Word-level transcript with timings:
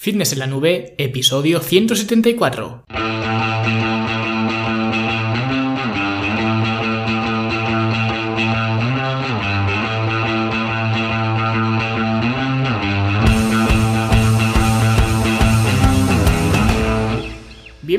Fitness 0.00 0.32
en 0.32 0.38
la 0.38 0.46
Nube, 0.46 0.94
episodio 0.96 1.58
174. 1.58 2.84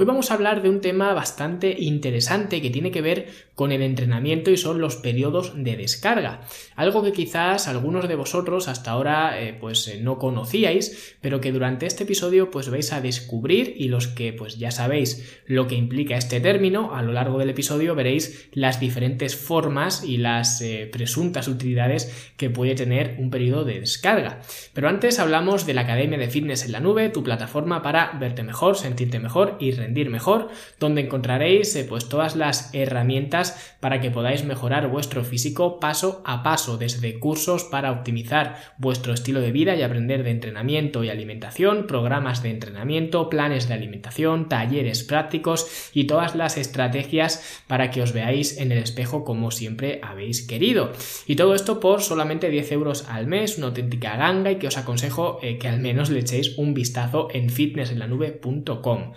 Hoy 0.00 0.04
vamos 0.04 0.30
a 0.30 0.34
hablar 0.34 0.62
de 0.62 0.70
un 0.70 0.80
tema 0.80 1.12
bastante 1.12 1.74
interesante 1.76 2.62
que 2.62 2.70
tiene 2.70 2.92
que 2.92 3.02
ver 3.02 3.26
con 3.56 3.72
el 3.72 3.82
entrenamiento 3.82 4.52
y 4.52 4.56
son 4.56 4.80
los 4.80 4.94
periodos 4.94 5.54
de 5.56 5.76
descarga. 5.76 6.42
Algo 6.76 7.02
que 7.02 7.10
quizás 7.10 7.66
algunos 7.66 8.06
de 8.06 8.14
vosotros 8.14 8.68
hasta 8.68 8.92
ahora 8.92 9.42
eh, 9.42 9.54
pues 9.60 9.88
eh, 9.88 9.98
no 10.00 10.18
conocíais, 10.18 11.16
pero 11.20 11.40
que 11.40 11.50
durante 11.50 11.86
este 11.86 12.04
episodio 12.04 12.52
pues 12.52 12.70
vais 12.70 12.92
a 12.92 13.00
descubrir 13.00 13.74
y 13.76 13.88
los 13.88 14.06
que 14.06 14.32
pues 14.32 14.56
ya 14.56 14.70
sabéis 14.70 15.40
lo 15.46 15.66
que 15.66 15.74
implica 15.74 16.16
este 16.16 16.38
término, 16.38 16.94
a 16.94 17.02
lo 17.02 17.10
largo 17.10 17.36
del 17.36 17.50
episodio 17.50 17.96
veréis 17.96 18.50
las 18.52 18.78
diferentes 18.78 19.34
formas 19.34 20.04
y 20.04 20.18
las 20.18 20.60
eh, 20.60 20.88
presuntas 20.92 21.48
utilidades 21.48 22.32
que 22.36 22.50
puede 22.50 22.76
tener 22.76 23.16
un 23.18 23.30
periodo 23.30 23.64
de 23.64 23.80
descarga. 23.80 24.42
Pero 24.74 24.88
antes 24.88 25.18
hablamos 25.18 25.66
de 25.66 25.74
la 25.74 25.80
Academia 25.80 26.18
de 26.18 26.30
Fitness 26.30 26.64
en 26.64 26.70
la 26.70 26.78
Nube, 26.78 27.08
tu 27.08 27.24
plataforma 27.24 27.82
para 27.82 28.12
verte 28.20 28.44
mejor, 28.44 28.76
sentirte 28.76 29.18
mejor 29.18 29.56
y 29.58 29.72
mejor, 30.08 30.48
donde 30.78 31.02
encontraréis 31.02 31.76
pues 31.88 32.08
todas 32.08 32.36
las 32.36 32.72
herramientas 32.74 33.76
para 33.80 34.00
que 34.00 34.10
podáis 34.10 34.44
mejorar 34.44 34.88
vuestro 34.88 35.24
físico 35.24 35.80
paso 35.80 36.22
a 36.24 36.42
paso, 36.42 36.78
desde 36.78 37.18
cursos 37.18 37.64
para 37.64 37.92
optimizar 37.92 38.56
vuestro 38.78 39.12
estilo 39.12 39.40
de 39.40 39.52
vida 39.52 39.74
y 39.74 39.82
aprender 39.82 40.22
de 40.22 40.30
entrenamiento 40.30 41.04
y 41.04 41.10
alimentación, 41.10 41.86
programas 41.86 42.42
de 42.42 42.50
entrenamiento, 42.50 43.28
planes 43.28 43.68
de 43.68 43.74
alimentación, 43.74 44.48
talleres 44.48 45.02
prácticos 45.02 45.90
y 45.92 46.04
todas 46.04 46.34
las 46.34 46.56
estrategias 46.56 47.62
para 47.66 47.90
que 47.90 48.02
os 48.02 48.12
veáis 48.12 48.58
en 48.58 48.72
el 48.72 48.78
espejo 48.78 49.24
como 49.24 49.50
siempre 49.50 50.00
habéis 50.02 50.46
querido. 50.46 50.92
Y 51.26 51.36
todo 51.36 51.54
esto 51.54 51.80
por 51.80 52.02
solamente 52.02 52.50
10 52.50 52.72
euros 52.72 53.06
al 53.08 53.26
mes, 53.26 53.58
una 53.58 53.68
auténtica 53.68 54.16
ganga 54.16 54.50
y 54.50 54.56
que 54.56 54.68
os 54.68 54.78
aconsejo 54.78 55.38
eh, 55.42 55.58
que 55.58 55.68
al 55.68 55.80
menos 55.80 56.10
le 56.10 56.20
echéis 56.20 56.56
un 56.58 56.74
vistazo 56.74 57.28
en 57.32 57.50
fitnessenlanube.com. 57.50 59.12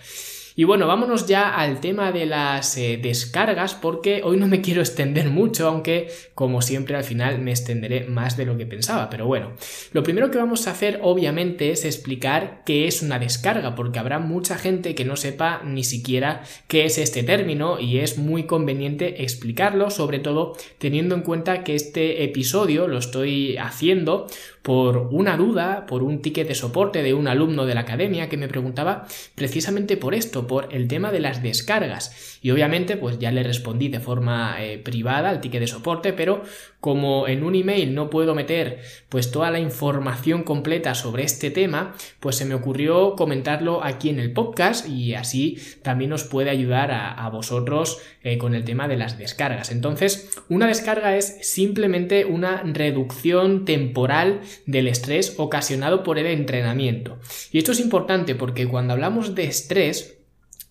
Y 0.56 0.66
bueno, 0.66 0.88
vámonos 0.88 1.28
ya 1.28 1.50
al 1.50 1.80
tema 1.80 2.12
de 2.12 2.26
las 2.26 2.78
eh, 2.78 3.00
descargas 3.02 3.74
porque 3.74 4.22
hoy 4.24 4.38
no 4.38 4.48
me 4.48 4.62
quiero 4.62 4.82
extender 4.82 5.30
mucho, 5.30 5.68
aunque 5.68 6.10
como 6.36 6.62
siempre 6.62 6.96
al 6.96 7.04
final 7.04 7.40
me 7.40 7.52
extenderé 7.52 8.06
más 8.06 8.36
de 8.36 8.46
lo 8.46 8.58
que 8.58 8.66
pensaba. 8.66 9.10
Pero 9.10 9.26
bueno, 9.26 9.54
lo 9.94 10.04
primero 10.04 10.30
que 10.30 10.38
vamos 10.38 10.68
a 10.68 10.72
hacer 10.72 11.00
obviamente 11.04 11.72
es 11.72 11.86
explicar 11.86 12.64
qué 12.66 12.88
es 12.88 13.02
una 13.02 13.20
descarga, 13.20 13.76
porque 13.76 14.00
habrá 14.00 14.20
mucha 14.20 14.58
gente 14.58 14.96
que 14.96 15.06
no 15.06 15.16
sepa 15.16 15.62
ni 15.64 15.84
siquiera 15.84 16.44
qué 16.68 16.86
es 16.86 16.98
este 16.98 17.24
término 17.24 17.80
y 17.80 18.00
es 18.00 18.18
muy 18.18 18.44
conveniente 18.44 19.24
explicarlo, 19.24 19.90
sobre 19.90 20.20
todo 20.20 20.58
teniendo 20.78 21.16
en 21.16 21.22
cuenta 21.22 21.64
que 21.64 21.76
este 21.76 22.24
episodio 22.24 22.88
lo 22.88 22.98
estoy 22.98 23.58
haciendo 23.58 24.28
por 24.62 24.98
una 24.98 25.38
duda, 25.38 25.86
por 25.88 26.04
un 26.04 26.22
ticket 26.22 26.48
de 26.48 26.56
soporte 26.56 27.02
de 27.02 27.14
un 27.14 27.28
alumno 27.28 27.66
de 27.66 27.74
la 27.74 27.82
academia 27.82 28.30
que 28.30 28.38
me 28.38 28.48
preguntaba 28.48 29.08
precisamente 29.34 29.98
por 29.98 30.14
esto, 30.14 30.46
por 30.46 30.74
el 30.74 30.88
tema 30.88 31.12
de 31.12 31.20
las 31.20 31.42
descargas. 31.42 32.40
Y 32.42 32.52
obviamente 32.52 32.98
pues 32.98 33.18
ya 33.18 33.32
le 33.32 33.44
respondí 33.44 33.90
de 33.90 34.00
forma 34.00 34.56
eh, 34.60 34.78
privada 34.78 35.30
al 35.30 35.42
ticket 35.42 35.62
de 35.62 35.68
soporte, 35.68 36.14
pero 36.14 36.44
como 36.82 37.28
en 37.28 37.44
un 37.44 37.56
email 37.56 37.94
no 37.94 38.10
puedo 38.10 38.36
meter 38.36 38.82
pues 39.08 39.32
toda 39.32 39.52
la 39.52 39.60
información 39.60 40.44
completa 40.44 40.96
sobre 40.96 41.24
este 41.24 41.52
tema, 41.52 41.96
pues 42.20 42.36
se 42.36 42.46
me 42.46 42.56
ocurrió 42.56 43.16
comentarlo 43.16 43.84
aquí 43.84 44.10
en 44.10 44.20
el 44.20 44.34
podcast 44.34 44.90
y 44.90 45.14
así 45.14 45.60
también 45.84 46.12
os 46.12 46.24
puede 46.24 46.50
ayudar 46.50 46.92
a, 46.92 47.30
vosotros 47.30 48.00
eh, 48.24 48.38
con 48.38 48.56
el 48.56 48.66
tema 48.66 48.88
de 48.88 48.98
las 48.98 49.18
descargas. 49.18 49.72
Entonces, 49.72 50.32
una 50.50 50.68
descarga 50.68 51.16
es 51.16 51.38
simplemente 51.48 52.26
una 52.26 52.64
reducción 52.64 53.64
temporal 53.64 54.42
del 54.66 54.88
estrés 54.88 55.36
ocasionado 55.38 56.04
por 56.04 56.18
el 56.18 56.26
entrenamiento. 56.26 57.20
Y 57.52 57.60
esto 57.60 57.72
es 57.72 57.80
importante 57.80 58.36
porque 58.36 58.68
cuando 58.68 58.94
hablamos 58.94 59.36
de 59.36 59.46
estrés, 59.46 60.18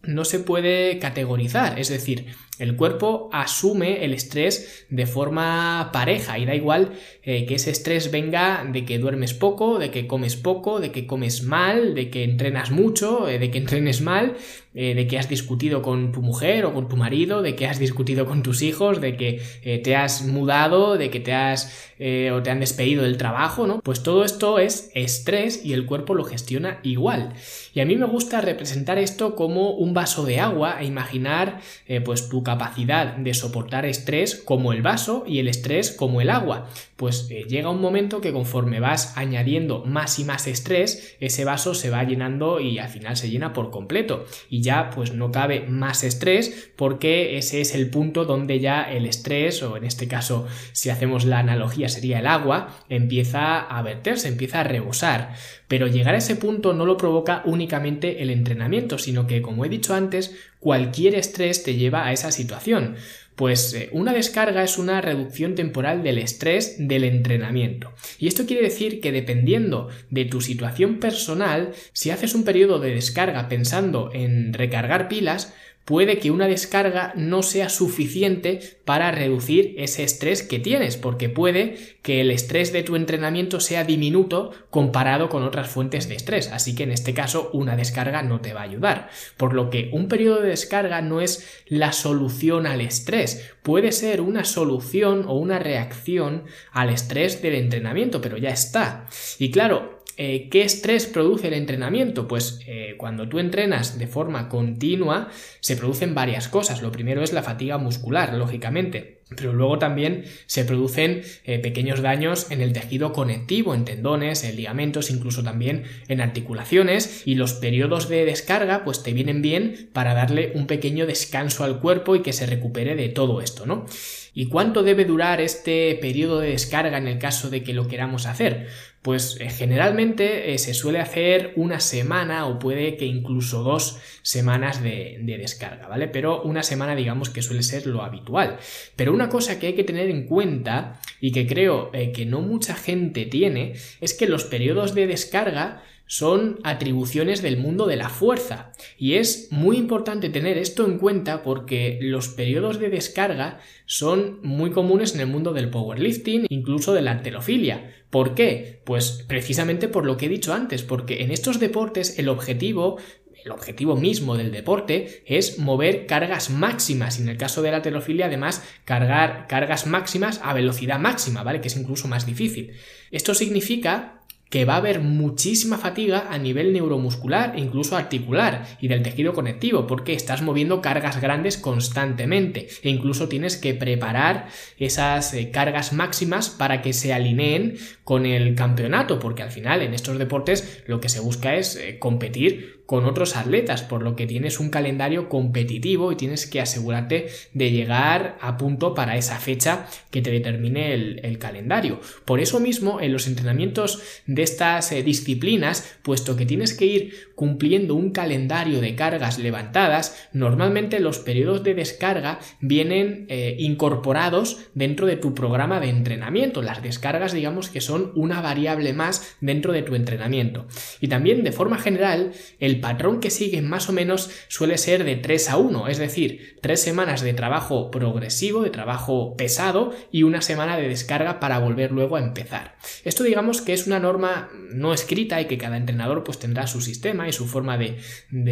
no 0.02 0.24
se 0.24 0.40
puede 0.40 0.98
categorizar, 0.98 1.78
es 1.78 1.88
decir, 1.88 2.26
el 2.60 2.76
cuerpo 2.76 3.28
asume 3.32 4.04
el 4.04 4.14
estrés 4.14 4.86
de 4.90 5.06
forma 5.06 5.90
pareja 5.92 6.38
y 6.38 6.44
da 6.44 6.54
igual 6.54 6.92
eh, 7.22 7.46
que 7.46 7.54
ese 7.56 7.70
estrés 7.70 8.10
venga 8.10 8.64
de 8.70 8.84
que 8.84 8.98
duermes 8.98 9.34
poco, 9.34 9.78
de 9.78 9.90
que 9.90 10.06
comes 10.06 10.36
poco, 10.36 10.78
de 10.78 10.92
que 10.92 11.06
comes 11.06 11.42
mal, 11.42 11.94
de 11.94 12.10
que 12.10 12.22
entrenas 12.22 12.70
mucho, 12.70 13.28
eh, 13.28 13.38
de 13.38 13.50
que 13.50 13.58
entrenes 13.64 14.00
mal, 14.00 14.36
eh, 14.74 14.94
de 14.94 15.06
que 15.06 15.18
has 15.18 15.28
discutido 15.28 15.82
con 15.82 16.12
tu 16.12 16.22
mujer 16.22 16.64
o 16.64 16.74
con 16.74 16.88
tu 16.88 16.96
marido, 16.96 17.42
de 17.42 17.56
que 17.56 17.66
has 17.66 17.78
discutido 17.78 18.26
con 18.26 18.42
tus 18.42 18.62
hijos, 18.62 19.00
de 19.00 19.16
que 19.16 19.80
te 19.82 19.96
has 19.96 20.24
mudado, 20.24 20.96
de 20.96 21.10
que 21.10 21.20
te 21.20 21.32
has 21.32 21.90
o 22.00 22.42
te 22.42 22.50
han 22.50 22.60
despedido 22.60 23.02
del 23.02 23.18
trabajo, 23.18 23.66
¿no? 23.66 23.80
Pues 23.82 24.02
todo 24.02 24.24
esto 24.24 24.58
es 24.58 24.90
estrés 24.94 25.64
y 25.66 25.74
el 25.74 25.84
cuerpo 25.84 26.14
lo 26.14 26.24
gestiona 26.24 26.80
igual. 26.82 27.34
Y 27.74 27.80
a 27.80 27.84
mí 27.84 27.94
me 27.96 28.06
gusta 28.06 28.40
representar 28.40 28.96
esto 28.96 29.36
como 29.36 29.72
un 29.72 29.92
vaso 29.92 30.24
de 30.24 30.40
agua 30.40 30.80
e 30.80 30.86
imaginar 30.86 31.60
pues 32.04 32.30
tu 32.30 32.42
capacidad 32.42 33.16
de 33.16 33.34
soportar 33.34 33.84
estrés 33.84 34.34
como 34.36 34.72
el 34.72 34.82
vaso 34.82 35.24
y 35.26 35.38
el 35.38 35.48
estrés 35.48 35.90
como 35.90 36.20
el 36.20 36.30
agua. 36.30 36.68
Pues 36.96 37.28
eh, 37.30 37.44
llega 37.48 37.70
un 37.70 37.80
momento 37.80 38.20
que 38.20 38.32
conforme 38.32 38.80
vas 38.80 39.16
añadiendo 39.16 39.84
más 39.84 40.18
y 40.18 40.24
más 40.24 40.46
estrés, 40.46 41.16
ese 41.20 41.44
vaso 41.44 41.74
se 41.74 41.90
va 41.90 42.04
llenando 42.04 42.60
y 42.60 42.78
al 42.78 42.88
final 42.88 43.16
se 43.16 43.30
llena 43.30 43.52
por 43.52 43.70
completo. 43.70 44.26
Ya 44.60 44.90
pues 44.90 45.12
no 45.12 45.32
cabe 45.32 45.66
más 45.66 46.04
estrés 46.04 46.70
porque 46.76 47.38
ese 47.38 47.60
es 47.60 47.74
el 47.74 47.90
punto 47.90 48.24
donde 48.24 48.60
ya 48.60 48.82
el 48.82 49.06
estrés, 49.06 49.62
o 49.62 49.76
en 49.76 49.84
este 49.84 50.08
caso 50.08 50.46
si 50.72 50.90
hacemos 50.90 51.24
la 51.24 51.38
analogía 51.38 51.88
sería 51.88 52.20
el 52.20 52.26
agua, 52.26 52.76
empieza 52.88 53.60
a 53.60 53.82
verterse, 53.82 54.28
empieza 54.28 54.60
a 54.60 54.64
rebosar. 54.64 55.34
Pero 55.68 55.86
llegar 55.86 56.14
a 56.14 56.18
ese 56.18 56.36
punto 56.36 56.72
no 56.72 56.86
lo 56.86 56.96
provoca 56.96 57.42
únicamente 57.44 58.22
el 58.22 58.30
entrenamiento, 58.30 58.98
sino 58.98 59.26
que, 59.26 59.42
como 59.42 59.64
he 59.64 59.68
dicho 59.68 59.94
antes, 59.94 60.34
cualquier 60.58 61.14
estrés 61.14 61.62
te 61.62 61.76
lleva 61.76 62.06
a 62.06 62.12
esa 62.12 62.32
situación. 62.32 62.96
Pues 63.36 63.72
eh, 63.74 63.88
una 63.92 64.12
descarga 64.12 64.62
es 64.62 64.76
una 64.76 65.00
reducción 65.00 65.54
temporal 65.54 66.02
del 66.02 66.18
estrés 66.18 66.76
del 66.78 67.04
entrenamiento. 67.04 67.92
Y 68.18 68.28
esto 68.28 68.46
quiere 68.46 68.62
decir 68.62 69.00
que 69.00 69.12
dependiendo 69.12 69.88
de 70.10 70.26
tu 70.26 70.40
situación 70.40 70.98
personal, 70.98 71.72
si 71.92 72.10
haces 72.10 72.34
un 72.34 72.44
periodo 72.44 72.80
de 72.80 72.94
descarga 72.94 73.48
pensando 73.48 74.10
en 74.12 74.52
recargar 74.52 75.08
pilas, 75.08 75.54
puede 75.90 76.18
que 76.18 76.30
una 76.30 76.46
descarga 76.46 77.12
no 77.16 77.42
sea 77.42 77.68
suficiente 77.68 78.60
para 78.84 79.10
reducir 79.10 79.74
ese 79.76 80.04
estrés 80.04 80.44
que 80.44 80.60
tienes, 80.60 80.96
porque 80.96 81.28
puede 81.28 81.96
que 82.02 82.20
el 82.20 82.30
estrés 82.30 82.72
de 82.72 82.84
tu 82.84 82.94
entrenamiento 82.94 83.58
sea 83.58 83.82
diminuto 83.82 84.52
comparado 84.70 85.28
con 85.28 85.42
otras 85.42 85.68
fuentes 85.68 86.08
de 86.08 86.14
estrés, 86.14 86.46
así 86.52 86.76
que 86.76 86.84
en 86.84 86.92
este 86.92 87.12
caso 87.12 87.50
una 87.52 87.74
descarga 87.74 88.22
no 88.22 88.40
te 88.40 88.52
va 88.52 88.60
a 88.60 88.64
ayudar. 88.70 89.10
Por 89.36 89.52
lo 89.52 89.68
que 89.68 89.90
un 89.92 90.06
periodo 90.06 90.40
de 90.40 90.50
descarga 90.50 91.02
no 91.02 91.20
es 91.20 91.64
la 91.66 91.90
solución 91.90 92.68
al 92.68 92.82
estrés, 92.82 93.50
puede 93.64 93.90
ser 93.90 94.20
una 94.20 94.44
solución 94.44 95.24
o 95.26 95.34
una 95.34 95.58
reacción 95.58 96.44
al 96.70 96.90
estrés 96.90 97.42
del 97.42 97.56
entrenamiento, 97.56 98.20
pero 98.20 98.36
ya 98.36 98.50
está. 98.50 99.08
Y 99.40 99.50
claro, 99.50 99.99
eh, 100.22 100.50
¿Qué 100.50 100.60
estrés 100.60 101.06
produce 101.06 101.48
el 101.48 101.54
entrenamiento? 101.54 102.28
Pues 102.28 102.60
eh, 102.66 102.94
cuando 102.98 103.26
tú 103.26 103.38
entrenas 103.38 103.98
de 103.98 104.06
forma 104.06 104.50
continua 104.50 105.30
se 105.60 105.78
producen 105.78 106.14
varias 106.14 106.46
cosas. 106.46 106.82
Lo 106.82 106.92
primero 106.92 107.22
es 107.22 107.32
la 107.32 107.42
fatiga 107.42 107.78
muscular, 107.78 108.34
lógicamente. 108.34 109.19
Pero 109.36 109.52
luego 109.52 109.78
también 109.78 110.24
se 110.46 110.64
producen 110.64 111.22
eh, 111.44 111.58
pequeños 111.58 112.02
daños 112.02 112.50
en 112.50 112.60
el 112.60 112.72
tejido 112.72 113.12
conectivo, 113.12 113.74
en 113.74 113.84
tendones, 113.84 114.44
en 114.44 114.56
ligamentos, 114.56 115.10
incluso 115.10 115.42
también 115.42 115.84
en 116.08 116.20
articulaciones. 116.20 117.22
Y 117.26 117.36
los 117.36 117.54
periodos 117.54 118.08
de 118.08 118.24
descarga, 118.24 118.84
pues 118.84 119.02
te 119.02 119.12
vienen 119.12 119.42
bien 119.42 119.90
para 119.92 120.14
darle 120.14 120.52
un 120.54 120.66
pequeño 120.66 121.06
descanso 121.06 121.64
al 121.64 121.80
cuerpo 121.80 122.16
y 122.16 122.22
que 122.22 122.32
se 122.32 122.46
recupere 122.46 122.96
de 122.96 123.08
todo 123.08 123.40
esto, 123.40 123.66
¿no? 123.66 123.86
¿Y 124.32 124.46
cuánto 124.46 124.82
debe 124.82 125.04
durar 125.04 125.40
este 125.40 125.96
periodo 126.00 126.40
de 126.40 126.50
descarga 126.50 126.98
en 126.98 127.08
el 127.08 127.18
caso 127.18 127.50
de 127.50 127.62
que 127.64 127.74
lo 127.74 127.88
queramos 127.88 128.26
hacer? 128.26 128.68
Pues 129.02 129.38
eh, 129.40 129.48
generalmente 129.50 130.52
eh, 130.52 130.58
se 130.58 130.74
suele 130.74 131.00
hacer 131.00 131.52
una 131.56 131.80
semana 131.80 132.46
o 132.46 132.58
puede 132.58 132.96
que 132.96 133.06
incluso 133.06 133.62
dos 133.62 133.98
semanas 134.22 134.82
de, 134.82 135.18
de, 135.22 135.38
descarga, 135.38 135.88
¿vale? 135.88 136.06
Pero 136.06 136.42
una 136.42 136.62
semana 136.62 136.94
digamos 136.94 137.30
que 137.30 137.42
suele 137.42 137.62
ser 137.62 137.86
lo 137.86 138.02
habitual. 138.02 138.58
Pero 138.96 139.12
una 139.20 139.28
cosa 139.28 139.58
que 139.58 139.66
hay 139.66 139.74
que 139.74 139.84
tener 139.84 140.08
en 140.08 140.26
cuenta 140.26 140.98
y 141.20 141.30
que 141.32 141.46
creo 141.46 141.90
eh, 141.92 142.10
que 142.10 142.24
no 142.24 142.40
mucha 142.40 142.74
gente 142.74 143.26
tiene 143.26 143.74
es 144.00 144.14
que 144.14 144.26
los 144.26 144.44
periodos 144.44 144.94
de 144.94 145.06
descarga 145.06 145.82
son 146.06 146.58
atribuciones 146.64 147.42
del 147.42 147.58
mundo 147.58 147.86
de 147.86 147.96
la 147.96 148.08
fuerza. 148.08 148.72
Y 148.98 149.14
es 149.14 149.48
muy 149.52 149.76
importante 149.76 150.30
tener 150.30 150.56
esto 150.56 150.86
en 150.86 150.98
cuenta 150.98 151.42
porque 151.42 151.98
los 152.00 152.28
periodos 152.28 152.80
de 152.80 152.88
descarga 152.88 153.60
son 153.84 154.40
muy 154.42 154.70
comunes 154.70 155.14
en 155.14 155.20
el 155.20 155.26
mundo 155.26 155.52
del 155.52 155.68
powerlifting, 155.68 156.46
incluso 156.48 156.94
de 156.94 157.02
la 157.02 157.12
arterofilia. 157.12 157.94
¿Por 158.08 158.34
qué? 158.34 158.80
Pues 158.84 159.24
precisamente 159.28 159.86
por 159.86 160.06
lo 160.06 160.16
que 160.16 160.26
he 160.26 160.30
dicho 160.30 160.54
antes, 160.54 160.82
porque 160.82 161.22
en 161.22 161.30
estos 161.30 161.60
deportes 161.60 162.18
el 162.18 162.28
objetivo 162.28 162.96
el 163.44 163.52
objetivo 163.52 163.96
mismo 163.96 164.36
del 164.36 164.52
deporte 164.52 165.22
es 165.26 165.58
mover 165.58 166.06
cargas 166.06 166.50
máximas 166.50 167.18
y 167.18 167.22
en 167.22 167.28
el 167.28 167.36
caso 167.36 167.62
de 167.62 167.70
la 167.70 167.78
arterofilia 167.78 168.26
además 168.26 168.62
cargar 168.84 169.46
cargas 169.48 169.86
máximas 169.86 170.40
a 170.42 170.52
velocidad 170.54 170.98
máxima, 170.98 171.42
¿vale? 171.42 171.60
Que 171.60 171.68
es 171.68 171.76
incluso 171.76 172.08
más 172.08 172.26
difícil. 172.26 172.72
Esto 173.10 173.34
significa 173.34 174.20
que 174.50 174.64
va 174.64 174.74
a 174.74 174.78
haber 174.78 175.00
muchísima 175.00 175.78
fatiga 175.78 176.26
a 176.28 176.36
nivel 176.36 176.72
neuromuscular 176.72 177.54
e 177.54 177.60
incluso 177.60 177.96
articular 177.96 178.66
y 178.80 178.88
del 178.88 179.02
tejido 179.02 179.32
conectivo 179.32 179.86
porque 179.86 180.12
estás 180.12 180.42
moviendo 180.42 180.82
cargas 180.82 181.20
grandes 181.20 181.56
constantemente 181.56 182.66
e 182.82 182.90
incluso 182.90 183.28
tienes 183.28 183.56
que 183.56 183.74
preparar 183.74 184.48
esas 184.76 185.32
eh, 185.34 185.50
cargas 185.52 185.92
máximas 185.92 186.50
para 186.50 186.82
que 186.82 186.92
se 186.92 187.14
alineen 187.14 187.76
con 188.02 188.26
el 188.26 188.56
campeonato 188.56 189.20
porque 189.20 189.44
al 189.44 189.52
final 189.52 189.82
en 189.82 189.94
estos 189.94 190.18
deportes 190.18 190.82
lo 190.86 191.00
que 191.00 191.08
se 191.08 191.20
busca 191.20 191.54
es 191.54 191.76
eh, 191.76 192.00
competir 192.00 192.79
con 192.90 193.04
otros 193.04 193.36
atletas, 193.36 193.82
por 193.82 194.02
lo 194.02 194.16
que 194.16 194.26
tienes 194.26 194.58
un 194.58 194.68
calendario 194.68 195.28
competitivo 195.28 196.10
y 196.10 196.16
tienes 196.16 196.48
que 196.48 196.60
asegurarte 196.60 197.28
de 197.54 197.70
llegar 197.70 198.36
a 198.40 198.56
punto 198.56 198.94
para 198.94 199.16
esa 199.16 199.38
fecha 199.38 199.86
que 200.10 200.22
te 200.22 200.32
determine 200.32 200.92
el, 200.94 201.38
calendario. 201.38 202.00
Por 202.24 202.40
eso 202.40 202.58
mismo, 202.58 203.00
en 203.00 203.12
los 203.12 203.28
entrenamientos 203.28 204.02
de 204.26 204.42
estas 204.42 204.90
eh, 204.90 205.04
disciplinas, 205.04 205.98
puesto 206.02 206.34
que 206.34 206.46
tienes 206.46 206.74
que 206.74 206.86
ir 206.86 207.29
cumpliendo 207.40 207.94
un 207.94 208.10
calendario 208.10 208.82
de 208.82 208.94
cargas 208.94 209.38
levantadas, 209.38 210.28
normalmente 210.34 211.00
los 211.00 211.20
periodos 211.20 211.64
de 211.64 211.72
descarga 211.72 212.38
vienen 212.60 213.24
eh, 213.30 213.56
incorporados 213.58 214.58
dentro 214.74 215.06
de 215.06 215.16
tu 215.16 215.34
programa 215.34 215.80
de 215.80 215.88
entrenamiento. 215.88 216.60
Las 216.60 216.82
descargas, 216.82 217.32
digamos 217.32 217.70
que 217.70 217.80
son 217.80 218.12
una 218.14 218.42
variable 218.42 218.92
más 218.92 219.36
dentro 219.40 219.72
de 219.72 219.80
tu 219.80 219.94
entrenamiento. 219.94 220.66
Y 221.00 221.08
también, 221.08 221.42
de 221.42 221.52
forma 221.52 221.78
general, 221.78 222.32
el 222.58 222.78
patrón 222.78 223.20
que 223.20 223.30
siguen 223.30 223.70
más 223.70 223.88
o 223.88 223.94
menos 223.94 224.30
suele 224.48 224.76
ser 224.76 225.04
de 225.04 225.16
3 225.16 225.48
a 225.48 225.56
1, 225.56 225.88
es 225.88 225.96
decir, 225.96 226.58
3 226.60 226.78
semanas 226.78 227.22
de 227.22 227.32
trabajo 227.32 227.90
progresivo, 227.90 228.60
de 228.60 228.68
trabajo 228.68 229.34
pesado 229.38 229.94
y 230.12 230.24
una 230.24 230.42
semana 230.42 230.76
de 230.76 230.88
descarga 230.88 231.40
para 231.40 231.58
volver 231.58 231.90
luego 231.90 232.16
a 232.16 232.20
empezar. 232.20 232.76
Esto 233.02 233.24
digamos 233.24 233.62
que 233.62 233.72
es 233.72 233.86
una 233.86 233.98
norma 233.98 234.50
no 234.52 234.92
escrita 234.92 235.40
y 235.40 235.46
que 235.46 235.56
cada 235.56 235.78
entrenador 235.78 236.22
pues 236.22 236.38
tendrá 236.38 236.66
su 236.66 236.82
sistema 236.82 237.29
su 237.32 237.46
forma 237.46 237.78
de, 237.78 237.98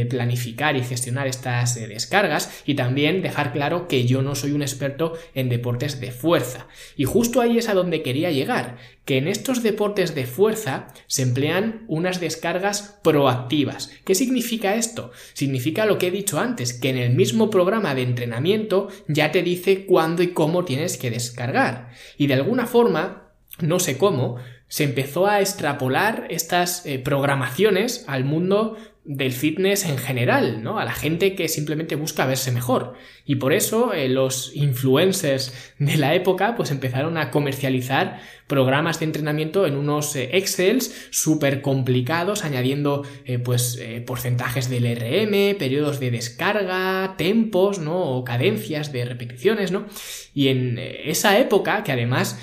planificar 0.07 0.77
y 0.77 0.83
gestionar 0.83 1.27
estas 1.27 1.77
eh, 1.77 1.87
descargas 1.87 2.63
y 2.67 2.75
también 2.75 3.23
dejar 3.23 3.53
claro 3.53 3.89
que 3.89 4.07
yo 4.07 4.23
no 4.23 4.35
soy 4.35 4.53
un 4.53 4.63
experto 4.63 5.15
en 5.35 5.49
deportes 5.49 6.01
de 6.01 6.11
fuerza. 6.11 6.67
Y 6.97 7.05
justo 7.05 7.41
ahí 7.41 7.59
es 7.59 7.69
a 7.69 7.75
donde 7.75 8.03
quería 8.03 8.31
llegar, 8.31 8.77
que 9.05 9.19
en 9.19 9.29
estos 9.29 9.63
deportes 9.63 10.15
de 10.15 10.27
fuerza 10.27 10.89
se 11.07 11.23
emplean 11.23 11.85
unas 11.89 12.21
descargas 12.21 12.99
proactivas. 13.03 13.91
¿Qué 14.05 14.15
significa 14.15 14.77
esto? 14.77 15.13
Significa 15.33 15.87
lo 15.87 15.99
que 15.99 16.09
he 16.09 16.11
dicho 16.11 16.39
antes, 16.39 16.75
que 16.75 16.91
en 16.91 16.99
el 16.99 17.15
mismo 17.15 17.51
programa 17.51 17.95
de 17.95 18.03
entrenamiento 18.03 18.89
ya 19.07 19.33
te 19.33 19.43
dice 19.43 19.87
cuándo 19.87 20.23
y 20.23 20.29
cómo 20.29 20.65
tienes 20.65 20.99
que 20.99 21.11
descargar. 21.11 21.91
Y 22.17 22.27
de 22.27 22.35
alguna 22.35 22.67
forma, 22.67 23.28
no 23.61 23.79
sé 23.79 23.99
cómo, 23.99 24.37
se 24.69 24.85
empezó 24.85 25.27
a 25.27 25.41
extrapolar 25.41 26.27
estas 26.29 26.85
eh, 26.85 26.99
programaciones 26.99 28.05
al 28.07 28.25
mundo 28.25 28.77
del 29.09 29.33
fitness 29.33 29.87
en 29.87 29.97
general, 29.97 30.63
¿no? 30.63 30.79
A 30.79 30.85
la 30.85 30.93
gente 30.93 31.35
que 31.35 31.49
simplemente 31.49 31.97
busca 31.97 32.27
verse 32.27 32.53
mejor. 32.53 32.93
Y 33.25 33.37
por 33.37 33.55
eso 33.55 33.95
eh, 33.95 34.07
los 34.07 34.55
influencers 34.55 35.73
de 35.79 35.97
la 35.97 36.15
época 36.15 36.55
pues 36.57 36.71
empezaron 36.71 37.17
a 37.17 37.31
comercializar 37.31 38.21
programas 38.47 38.99
de 38.99 39.07
entrenamiento 39.07 39.67
en 39.67 39.77
unos 39.79 40.15
eh, 40.15 40.37
Excels 40.37 41.09
súper 41.11 41.63
complicados, 41.63 42.45
añadiendo 42.45 43.03
eh, 43.25 43.39
pues 43.39 43.81
porcentajes 44.07 44.69
del 44.69 44.85
RM, 44.85 45.57
periodos 45.59 46.01
de 46.01 46.11
descarga, 46.11 47.15
tempos, 47.17 47.79
¿no? 47.79 47.99
O 47.99 48.25
cadencias 48.25 48.93
de 48.93 49.07
repeticiones, 49.07 49.73
¿no? 49.73 49.87
Y 50.35 50.49
en 50.49 50.79
esa 50.79 51.39
época, 51.39 51.83
que 51.83 51.93
además 51.93 52.39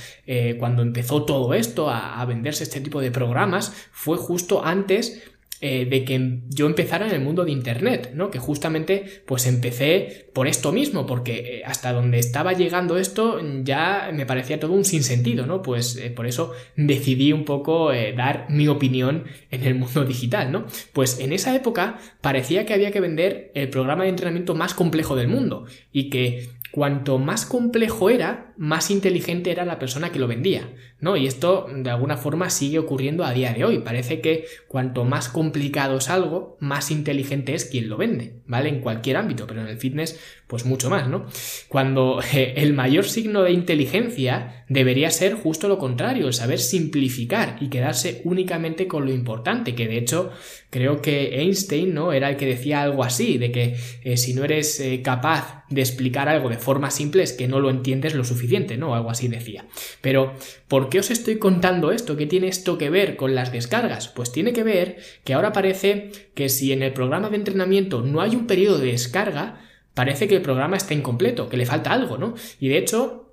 cuando 0.58 0.82
empezó 0.82 1.24
todo 1.24 1.54
esto 1.54 1.92
a 1.92 2.26
venderse 2.26 2.64
este 2.64 2.82
tipo 2.82 3.00
de 3.00 3.12
programas, 3.12 3.72
fue 3.92 4.18
justo 4.18 4.66
antes 4.66 5.22
eh, 5.62 5.86
de 5.86 6.04
que 6.04 6.40
yo 6.50 6.66
empezara 6.66 7.08
en 7.08 7.14
el 7.14 7.22
mundo 7.22 7.46
de 7.46 7.52
Internet, 7.52 8.12
¿no? 8.14 8.30
Que 8.30 8.40
justamente 8.40 9.06
pues 9.26 9.48
empecé 9.48 10.30
por 10.34 10.48
esto 10.48 10.72
mismo, 10.72 11.06
porque 11.06 11.60
eh, 11.60 11.64
hasta 11.66 11.94
donde 11.94 12.20
estaba 12.20 12.54
llegando 12.54 12.98
esto 12.98 13.40
ya 13.64 14.12
me 14.14 14.26
parecía 14.26 14.60
todo 14.60 14.74
un 14.74 14.84
sinsentido, 14.84 15.46
¿no? 15.46 15.62
Pues 15.62 15.96
eh, 15.96 16.12
por 16.12 16.28
eso 16.28 16.52
decidí 16.76 17.32
un 17.32 17.46
poco 17.46 17.92
dar 18.16 18.48
mi 18.50 18.68
opinión 18.68 19.24
en 19.50 19.64
el 19.64 19.76
mundo 19.76 20.04
digital, 20.04 20.52
¿no? 20.52 20.66
Pues 20.92 21.20
en 21.20 21.32
esa 21.32 21.56
época 21.56 22.00
parecía 22.20 22.66
que 22.66 22.74
había 22.74 22.92
que 22.92 23.00
vender 23.00 23.52
el 23.56 23.70
programa 23.70 24.04
de 24.04 24.10
entrenamiento 24.10 24.56
más 24.56 24.74
complejo 24.74 25.16
del 25.16 25.30
mundo 25.30 25.66
y 25.92 26.10
que 26.10 26.50
cuanto 26.72 27.18
más 27.18 27.46
complejo 27.46 28.10
era, 28.10 28.45
más 28.58 28.92
inteligente 28.92 29.52
era 29.52 29.66
la 29.66 29.80
persona 29.80 30.12
que 30.12 30.20
lo 30.20 30.28
vendía, 30.28 30.74
¿no? 31.00 31.18
Y 31.18 31.28
esto 31.28 31.68
de 31.74 31.90
alguna 31.90 32.18
forma 32.18 32.50
sigue 32.50 32.80
ocurriendo 32.80 33.24
a 33.24 33.34
día 33.34 33.54
de 33.54 33.66
hoy. 33.66 33.80
Parece 33.80 34.22
que 34.22 34.46
cuanto 34.68 35.04
más 35.04 35.30
complicado 35.30 35.98
es 35.98 36.10
algo, 36.10 36.58
más 36.60 36.92
inteligente 36.92 37.54
es 37.54 37.66
quien 37.66 37.90
lo 37.90 37.98
vende, 37.98 38.42
¿vale? 38.46 38.70
En 38.70 38.82
cualquier 38.82 39.18
ámbito, 39.18 39.48
pero 39.48 39.62
en 39.62 39.68
el 39.68 39.78
fitness, 39.78 40.20
pues 40.48 40.66
mucho 40.66 40.90
más, 40.90 41.08
¿no? 41.08 41.26
Cuando 41.68 42.20
eh, 42.34 42.54
el 42.58 42.74
mayor 42.74 43.06
signo 43.06 43.42
de 43.42 43.52
inteligencia 43.52 44.66
debería 44.70 45.10
ser 45.10 45.34
justo 45.34 45.68
lo 45.68 45.80
contrario, 45.80 46.32
saber 46.34 46.60
simplificar 46.60 47.58
y 47.62 47.70
quedarse 47.70 48.22
únicamente 48.26 48.88
con 48.88 49.06
lo 49.06 49.12
importante, 49.12 49.74
que 49.74 49.88
de 49.88 49.98
hecho 49.98 50.32
creo 50.70 51.02
que 51.02 51.42
Einstein, 51.42 51.94
¿no? 51.94 52.14
Era 52.14 52.30
el 52.30 52.38
que 52.38 52.46
decía 52.46 52.84
algo 52.84 53.04
así, 53.04 53.38
de 53.38 53.52
que 53.52 53.76
eh, 54.04 54.18
si 54.18 54.34
no 54.34 54.44
eres 54.44 54.80
eh, 54.80 55.02
capaz 55.02 55.64
de 55.70 55.82
explicar 55.82 56.30
algo 56.30 56.50
de 56.50 56.58
forma 56.58 56.92
simple 56.92 57.24
es 57.24 57.34
que 57.34 57.48
no 57.48 57.60
lo 57.60 57.72
entiendes 57.72 58.14
lo 58.14 58.24
suficiente, 58.24 58.78
¿no? 58.78 58.94
Algo 58.94 59.10
así 59.10 59.28
decía. 59.28 59.66
Pero, 60.02 60.34
¿por 60.68 60.90
qué 60.90 61.00
os 61.00 61.10
estoy 61.10 61.38
contando 61.38 61.92
esto? 61.92 62.18
¿Qué 62.18 62.28
tiene 62.28 62.50
esto 62.50 62.78
que 62.78 62.92
ver 62.92 63.16
con 63.16 63.34
las 63.34 63.52
descargas? 63.52 64.10
Pues 64.10 64.32
tiene 64.32 64.54
que 64.54 64.64
ver 64.64 64.98
que 65.24 65.34
ahora 65.34 65.54
parece 65.54 66.12
que 66.36 66.50
si 66.50 66.72
en 66.72 66.84
el 66.84 66.94
programa 66.94 67.30
de 67.30 67.38
entrenamiento 67.38 68.02
no 68.02 68.22
hay 68.22 68.36
un 68.36 68.46
periodo 68.46 68.78
de 68.78 68.92
descarga, 68.92 69.62
parece 69.96 70.28
que 70.28 70.36
el 70.36 70.44
programa 70.44 70.78
está 70.78 70.94
incompleto, 70.94 71.50
que 71.50 71.58
le 71.58 71.66
falta 71.66 71.92
algo, 71.92 72.20
¿no? 72.20 72.36
Y 72.60 72.68
de 72.68 72.78
hecho, 72.78 73.26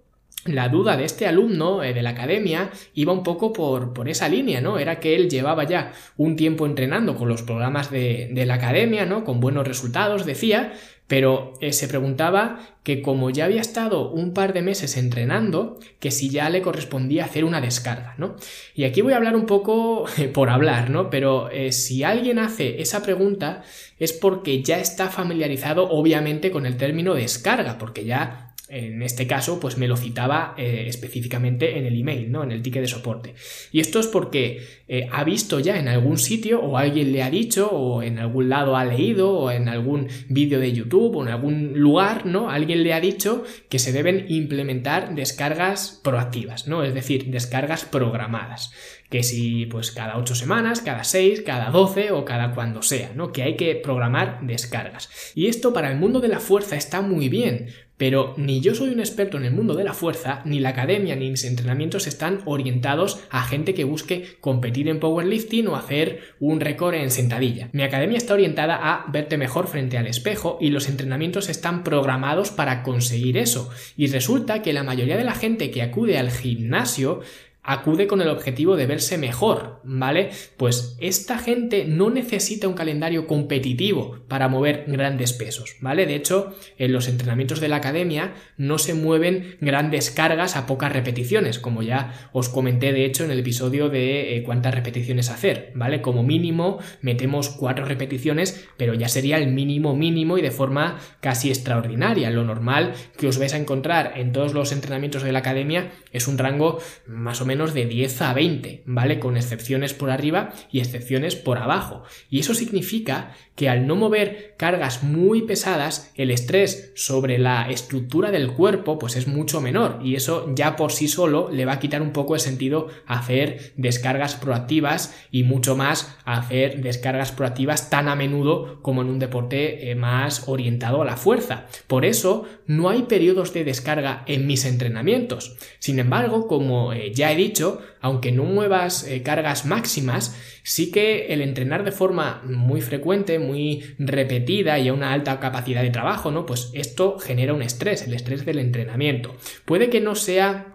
la 0.46 0.68
duda 0.68 0.96
de 0.96 1.04
este 1.04 1.26
alumno 1.26 1.82
eh, 1.82 1.92
de 1.92 2.02
la 2.02 2.10
academia 2.10 2.70
iba 2.94 3.12
un 3.12 3.22
poco 3.22 3.52
por, 3.52 3.92
por, 3.92 4.08
esa 4.08 4.28
línea, 4.28 4.60
¿no? 4.60 4.78
Era 4.78 4.98
que 4.98 5.14
él 5.14 5.28
llevaba 5.28 5.64
ya 5.64 5.92
un 6.16 6.36
tiempo 6.36 6.64
entrenando 6.66 7.16
con 7.16 7.28
los 7.28 7.42
programas 7.42 7.90
de, 7.90 8.30
de 8.32 8.46
la 8.46 8.54
academia, 8.54 9.04
¿no? 9.04 9.24
Con 9.24 9.40
buenos 9.40 9.66
resultados, 9.68 10.24
decía, 10.24 10.72
pero 11.12 11.52
eh, 11.60 11.74
se 11.74 11.88
preguntaba 11.88 12.58
que 12.84 13.02
como 13.02 13.28
ya 13.28 13.44
había 13.44 13.60
estado 13.60 14.10
un 14.10 14.32
par 14.32 14.54
de 14.54 14.62
meses 14.62 14.96
entrenando, 14.96 15.78
que 16.00 16.10
si 16.10 16.30
ya 16.30 16.48
le 16.48 16.62
correspondía 16.62 17.26
hacer 17.26 17.44
una 17.44 17.60
descarga, 17.60 18.14
¿no? 18.16 18.34
Y 18.74 18.84
aquí 18.84 19.02
voy 19.02 19.12
a 19.12 19.18
hablar 19.18 19.36
un 19.36 19.44
poco 19.44 20.06
por 20.32 20.48
hablar, 20.48 20.88
¿no? 20.88 21.10
Pero 21.10 21.50
eh, 21.50 21.72
si 21.72 22.02
alguien 22.02 22.38
hace 22.38 22.80
esa 22.80 23.02
pregunta 23.02 23.62
es 23.98 24.14
porque 24.14 24.62
ya 24.62 24.80
está 24.80 25.10
familiarizado 25.10 25.86
obviamente 25.90 26.50
con 26.50 26.64
el 26.64 26.78
término 26.78 27.12
descarga, 27.12 27.76
porque 27.76 28.06
ya 28.06 28.51
en 28.72 29.02
este 29.02 29.26
caso, 29.26 29.60
pues 29.60 29.76
me 29.76 29.86
lo 29.86 29.98
citaba 29.98 30.54
eh, 30.56 30.84
específicamente 30.86 31.76
en 31.76 31.84
el 31.84 32.00
email, 32.00 32.32
¿no? 32.32 32.42
En 32.42 32.52
el 32.52 32.62
ticket 32.62 32.80
de 32.80 32.88
soporte. 32.88 33.34
Y 33.70 33.80
esto 33.80 34.00
es 34.00 34.06
porque 34.06 34.66
eh, 34.88 35.08
ha 35.12 35.24
visto 35.24 35.60
ya 35.60 35.78
en 35.78 35.88
algún 35.88 36.16
sitio, 36.16 36.60
o 36.62 36.78
alguien 36.78 37.12
le 37.12 37.22
ha 37.22 37.28
dicho, 37.28 37.70
o 37.70 38.02
en 38.02 38.18
algún 38.18 38.48
lado 38.48 38.74
ha 38.74 38.86
leído, 38.86 39.30
o 39.30 39.50
en 39.50 39.68
algún 39.68 40.08
vídeo 40.28 40.58
de 40.58 40.72
YouTube, 40.72 41.16
o 41.16 41.22
en 41.22 41.28
algún 41.28 41.74
lugar, 41.74 42.24
¿no? 42.24 42.48
Alguien 42.48 42.82
le 42.82 42.94
ha 42.94 43.00
dicho 43.00 43.44
que 43.68 43.78
se 43.78 43.92
deben 43.92 44.24
implementar 44.30 45.14
descargas 45.14 46.00
proactivas, 46.02 46.66
¿no? 46.66 46.82
Es 46.82 46.94
decir, 46.94 47.26
descargas 47.26 47.84
programadas. 47.84 48.72
Que 49.10 49.22
si, 49.22 49.66
pues, 49.66 49.90
cada 49.90 50.16
8 50.16 50.34
semanas, 50.34 50.80
cada 50.80 51.04
6, 51.04 51.42
cada 51.42 51.68
12 51.68 52.12
o 52.12 52.24
cada 52.24 52.54
cuando 52.54 52.80
sea, 52.80 53.12
¿no? 53.14 53.32
Que 53.32 53.42
hay 53.42 53.56
que 53.56 53.74
programar 53.74 54.38
descargas. 54.40 55.10
Y 55.34 55.48
esto 55.48 55.74
para 55.74 55.90
el 55.90 55.98
mundo 55.98 56.20
de 56.20 56.28
la 56.28 56.40
fuerza 56.40 56.76
está 56.76 57.02
muy 57.02 57.28
bien, 57.28 57.66
pero 58.02 58.34
ni 58.36 58.60
yo 58.60 58.74
soy 58.74 58.88
un 58.88 58.98
experto 58.98 59.36
en 59.36 59.44
el 59.44 59.54
mundo 59.54 59.76
de 59.76 59.84
la 59.84 59.94
fuerza, 59.94 60.42
ni 60.44 60.58
la 60.58 60.70
academia 60.70 61.14
ni 61.14 61.30
mis 61.30 61.44
entrenamientos 61.44 62.08
están 62.08 62.40
orientados 62.46 63.20
a 63.30 63.44
gente 63.44 63.74
que 63.74 63.84
busque 63.84 64.38
competir 64.40 64.88
en 64.88 64.98
powerlifting 64.98 65.68
o 65.68 65.76
hacer 65.76 66.18
un 66.40 66.58
récord 66.58 66.94
en 66.94 67.12
sentadilla. 67.12 67.68
Mi 67.70 67.84
academia 67.84 68.18
está 68.18 68.34
orientada 68.34 68.74
a 68.74 69.08
verte 69.12 69.38
mejor 69.38 69.68
frente 69.68 69.98
al 69.98 70.08
espejo 70.08 70.58
y 70.60 70.70
los 70.70 70.88
entrenamientos 70.88 71.48
están 71.48 71.84
programados 71.84 72.50
para 72.50 72.82
conseguir 72.82 73.38
eso. 73.38 73.70
Y 73.96 74.08
resulta 74.08 74.62
que 74.62 74.72
la 74.72 74.82
mayoría 74.82 75.16
de 75.16 75.22
la 75.22 75.36
gente 75.36 75.70
que 75.70 75.82
acude 75.82 76.18
al 76.18 76.32
gimnasio 76.32 77.20
acude 77.64 78.08
con 78.08 78.20
el 78.20 78.28
objetivo 78.28 78.76
de 78.76 78.86
verse 78.86 79.18
mejor, 79.18 79.80
¿vale? 79.84 80.30
Pues 80.56 80.96
esta 81.00 81.38
gente 81.38 81.84
no 81.84 82.10
necesita 82.10 82.66
un 82.66 82.74
calendario 82.74 83.28
competitivo 83.28 84.18
para 84.26 84.48
mover 84.48 84.84
grandes 84.88 85.32
pesos, 85.32 85.76
¿vale? 85.80 86.06
De 86.06 86.16
hecho, 86.16 86.56
en 86.76 86.92
los 86.92 87.06
entrenamientos 87.06 87.60
de 87.60 87.68
la 87.68 87.76
academia 87.76 88.34
no 88.56 88.78
se 88.78 88.94
mueven 88.94 89.56
grandes 89.60 90.10
cargas 90.10 90.56
a 90.56 90.66
pocas 90.66 90.92
repeticiones, 90.92 91.60
como 91.60 91.84
ya 91.84 92.30
os 92.32 92.48
comenté 92.48 92.92
de 92.92 93.04
hecho 93.04 93.24
en 93.24 93.30
el 93.30 93.38
episodio 93.38 93.88
de 93.88 94.36
eh, 94.36 94.42
cuántas 94.42 94.74
repeticiones 94.74 95.30
hacer, 95.30 95.70
¿vale? 95.76 96.02
Como 96.02 96.24
mínimo 96.24 96.80
metemos 97.00 97.48
cuatro 97.48 97.84
repeticiones, 97.84 98.68
pero 98.76 98.94
ya 98.94 99.08
sería 99.08 99.38
el 99.38 99.52
mínimo 99.52 99.94
mínimo 99.94 100.36
y 100.36 100.42
de 100.42 100.50
forma 100.50 100.98
casi 101.20 101.50
extraordinaria. 101.50 102.30
Lo 102.30 102.42
normal 102.42 102.94
que 103.16 103.28
os 103.28 103.38
vais 103.38 103.54
a 103.54 103.58
encontrar 103.58 104.14
en 104.16 104.32
todos 104.32 104.52
los 104.52 104.72
entrenamientos 104.72 105.22
de 105.22 105.30
la 105.30 105.40
academia 105.40 105.92
es 106.12 106.26
un 106.26 106.38
rango 106.38 106.80
más 107.06 107.40
o 107.40 107.46
menos 107.46 107.51
menos 107.52 107.74
de 107.74 107.84
10 107.84 108.22
a 108.22 108.32
20, 108.32 108.82
¿vale? 108.86 109.18
Con 109.18 109.36
excepciones 109.36 109.92
por 109.92 110.10
arriba 110.10 110.54
y 110.70 110.80
excepciones 110.80 111.36
por 111.36 111.58
abajo. 111.58 112.02
Y 112.30 112.38
eso 112.38 112.54
significa 112.54 113.34
que 113.56 113.68
al 113.68 113.86
no 113.86 113.94
mover 113.94 114.54
cargas 114.56 115.02
muy 115.02 115.42
pesadas, 115.42 116.10
el 116.14 116.30
estrés 116.30 116.92
sobre 116.94 117.38
la 117.38 117.70
estructura 117.70 118.30
del 118.30 118.52
cuerpo 118.52 118.98
pues 118.98 119.16
es 119.16 119.28
mucho 119.28 119.60
menor 119.60 120.00
y 120.02 120.14
eso 120.14 120.50
ya 120.54 120.76
por 120.76 120.92
sí 120.92 121.08
solo 121.08 121.50
le 121.50 121.66
va 121.66 121.74
a 121.74 121.78
quitar 121.78 122.00
un 122.00 122.14
poco 122.14 122.34
el 122.34 122.40
sentido 122.40 122.88
hacer 123.06 123.74
descargas 123.76 124.34
proactivas 124.34 125.14
y 125.30 125.42
mucho 125.42 125.76
más 125.76 126.16
hacer 126.24 126.80
descargas 126.80 127.32
proactivas 127.32 127.90
tan 127.90 128.08
a 128.08 128.16
menudo 128.16 128.80
como 128.80 129.02
en 129.02 129.08
un 129.08 129.18
deporte 129.18 129.90
eh, 129.90 129.94
más 129.94 130.48
orientado 130.48 131.02
a 131.02 131.04
la 131.04 131.18
fuerza. 131.18 131.66
Por 131.86 132.06
eso 132.06 132.46
no 132.66 132.88
hay 132.88 133.02
periodos 133.02 133.52
de 133.52 133.64
descarga 133.64 134.24
en 134.26 134.46
mis 134.46 134.64
entrenamientos. 134.64 135.56
Sin 135.78 135.98
embargo, 135.98 136.46
como 136.46 136.94
eh, 136.94 137.12
ya 137.14 137.30
he 137.32 137.36
dicho, 137.42 137.80
aunque 138.00 138.32
no 138.32 138.44
muevas 138.44 139.06
eh, 139.06 139.22
cargas 139.22 139.66
máximas, 139.66 140.36
sí 140.62 140.90
que 140.90 141.26
el 141.26 141.40
entrenar 141.40 141.84
de 141.84 141.92
forma 141.92 142.42
muy 142.44 142.80
frecuente, 142.80 143.38
muy 143.38 143.94
repetida 143.98 144.78
y 144.78 144.88
a 144.88 144.92
una 144.92 145.12
alta 145.12 145.40
capacidad 145.40 145.82
de 145.82 145.90
trabajo, 145.90 146.30
¿no? 146.30 146.46
Pues 146.46 146.70
esto 146.74 147.18
genera 147.18 147.54
un 147.54 147.62
estrés, 147.62 148.02
el 148.02 148.14
estrés 148.14 148.44
del 148.44 148.58
entrenamiento. 148.58 149.34
Puede 149.64 149.90
que 149.90 150.00
no 150.00 150.14
sea 150.14 150.71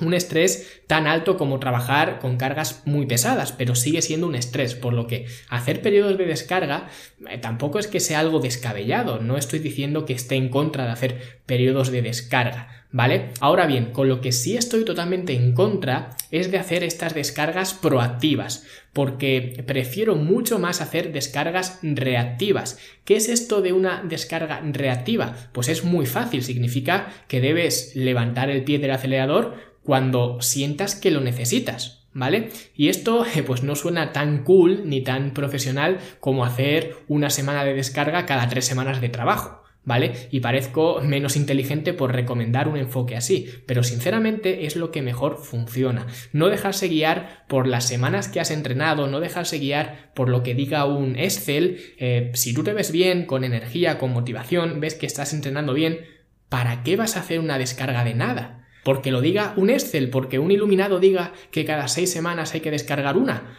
un 0.00 0.14
estrés 0.14 0.80
tan 0.86 1.06
alto 1.06 1.36
como 1.36 1.58
trabajar 1.58 2.18
con 2.20 2.36
cargas 2.36 2.82
muy 2.84 3.06
pesadas, 3.06 3.52
pero 3.52 3.74
sigue 3.74 4.02
siendo 4.02 4.26
un 4.26 4.34
estrés, 4.34 4.74
por 4.74 4.92
lo 4.92 5.06
que 5.06 5.26
hacer 5.48 5.82
periodos 5.82 6.16
de 6.16 6.26
descarga 6.26 6.88
eh, 7.28 7.38
tampoco 7.38 7.78
es 7.78 7.86
que 7.86 8.00
sea 8.00 8.20
algo 8.20 8.40
descabellado, 8.40 9.20
no 9.20 9.36
estoy 9.36 9.58
diciendo 9.58 10.06
que 10.06 10.14
esté 10.14 10.36
en 10.36 10.48
contra 10.48 10.86
de 10.86 10.92
hacer 10.92 11.40
periodos 11.44 11.90
de 11.90 12.02
descarga, 12.02 12.86
¿vale? 12.92 13.30
Ahora 13.40 13.66
bien, 13.66 13.92
con 13.92 14.08
lo 14.08 14.20
que 14.20 14.32
sí 14.32 14.56
estoy 14.56 14.84
totalmente 14.84 15.34
en 15.34 15.52
contra 15.52 16.10
es 16.30 16.50
de 16.50 16.58
hacer 16.58 16.82
estas 16.82 17.14
descargas 17.14 17.74
proactivas, 17.74 18.64
porque 18.92 19.62
prefiero 19.66 20.16
mucho 20.16 20.58
más 20.58 20.80
hacer 20.80 21.12
descargas 21.12 21.78
reactivas. 21.82 22.78
¿Qué 23.04 23.16
es 23.16 23.28
esto 23.28 23.62
de 23.62 23.72
una 23.72 24.02
descarga 24.02 24.60
reactiva? 24.64 25.36
Pues 25.52 25.68
es 25.68 25.84
muy 25.84 26.06
fácil, 26.06 26.42
significa 26.42 27.12
que 27.28 27.40
debes 27.40 27.94
levantar 27.94 28.50
el 28.50 28.64
pie 28.64 28.78
del 28.78 28.92
acelerador 28.92 29.69
cuando 29.82 30.40
sientas 30.40 30.94
que 30.94 31.10
lo 31.10 31.20
necesitas. 31.20 31.98
¿Vale? 32.12 32.48
Y 32.74 32.88
esto 32.88 33.24
pues 33.46 33.62
no 33.62 33.76
suena 33.76 34.12
tan 34.12 34.42
cool 34.42 34.82
ni 34.84 35.00
tan 35.00 35.32
profesional 35.32 35.98
como 36.18 36.44
hacer 36.44 36.96
una 37.06 37.30
semana 37.30 37.64
de 37.64 37.74
descarga 37.74 38.26
cada 38.26 38.48
tres 38.48 38.64
semanas 38.64 39.00
de 39.00 39.10
trabajo. 39.10 39.60
¿vale? 39.84 40.28
Y 40.30 40.40
parezco 40.40 41.00
menos 41.02 41.36
inteligente 41.36 41.92
por 41.92 42.12
recomendar 42.12 42.68
un 42.68 42.76
enfoque 42.76 43.16
así, 43.16 43.48
pero 43.66 43.82
sinceramente 43.82 44.66
es 44.66 44.76
lo 44.76 44.90
que 44.90 45.02
mejor 45.02 45.38
funciona. 45.38 46.06
No 46.32 46.48
dejarse 46.48 46.88
guiar 46.88 47.44
por 47.48 47.66
las 47.66 47.86
semanas 47.86 48.28
que 48.28 48.40
has 48.40 48.50
entrenado, 48.50 49.06
no 49.06 49.20
dejarse 49.20 49.58
guiar 49.58 50.12
por 50.14 50.28
lo 50.28 50.42
que 50.42 50.54
diga 50.54 50.84
un 50.84 51.16
Excel. 51.16 51.80
Eh, 51.98 52.30
si 52.34 52.52
tú 52.52 52.62
te 52.62 52.72
ves 52.72 52.92
bien, 52.92 53.26
con 53.26 53.44
energía, 53.44 53.98
con 53.98 54.12
motivación, 54.12 54.80
ves 54.80 54.94
que 54.94 55.06
estás 55.06 55.32
entrenando 55.32 55.72
bien, 55.72 56.00
¿para 56.48 56.82
qué 56.82 56.96
vas 56.96 57.16
a 57.16 57.20
hacer 57.20 57.40
una 57.40 57.58
descarga 57.58 58.04
de 58.04 58.14
nada? 58.14 58.68
Porque 58.84 59.10
lo 59.10 59.20
diga 59.20 59.54
un 59.56 59.70
Excel, 59.70 60.10
porque 60.10 60.38
un 60.38 60.50
iluminado 60.50 61.00
diga 61.00 61.32
que 61.50 61.64
cada 61.64 61.88
seis 61.88 62.10
semanas 62.10 62.54
hay 62.54 62.60
que 62.60 62.70
descargar 62.70 63.16
una. 63.16 63.56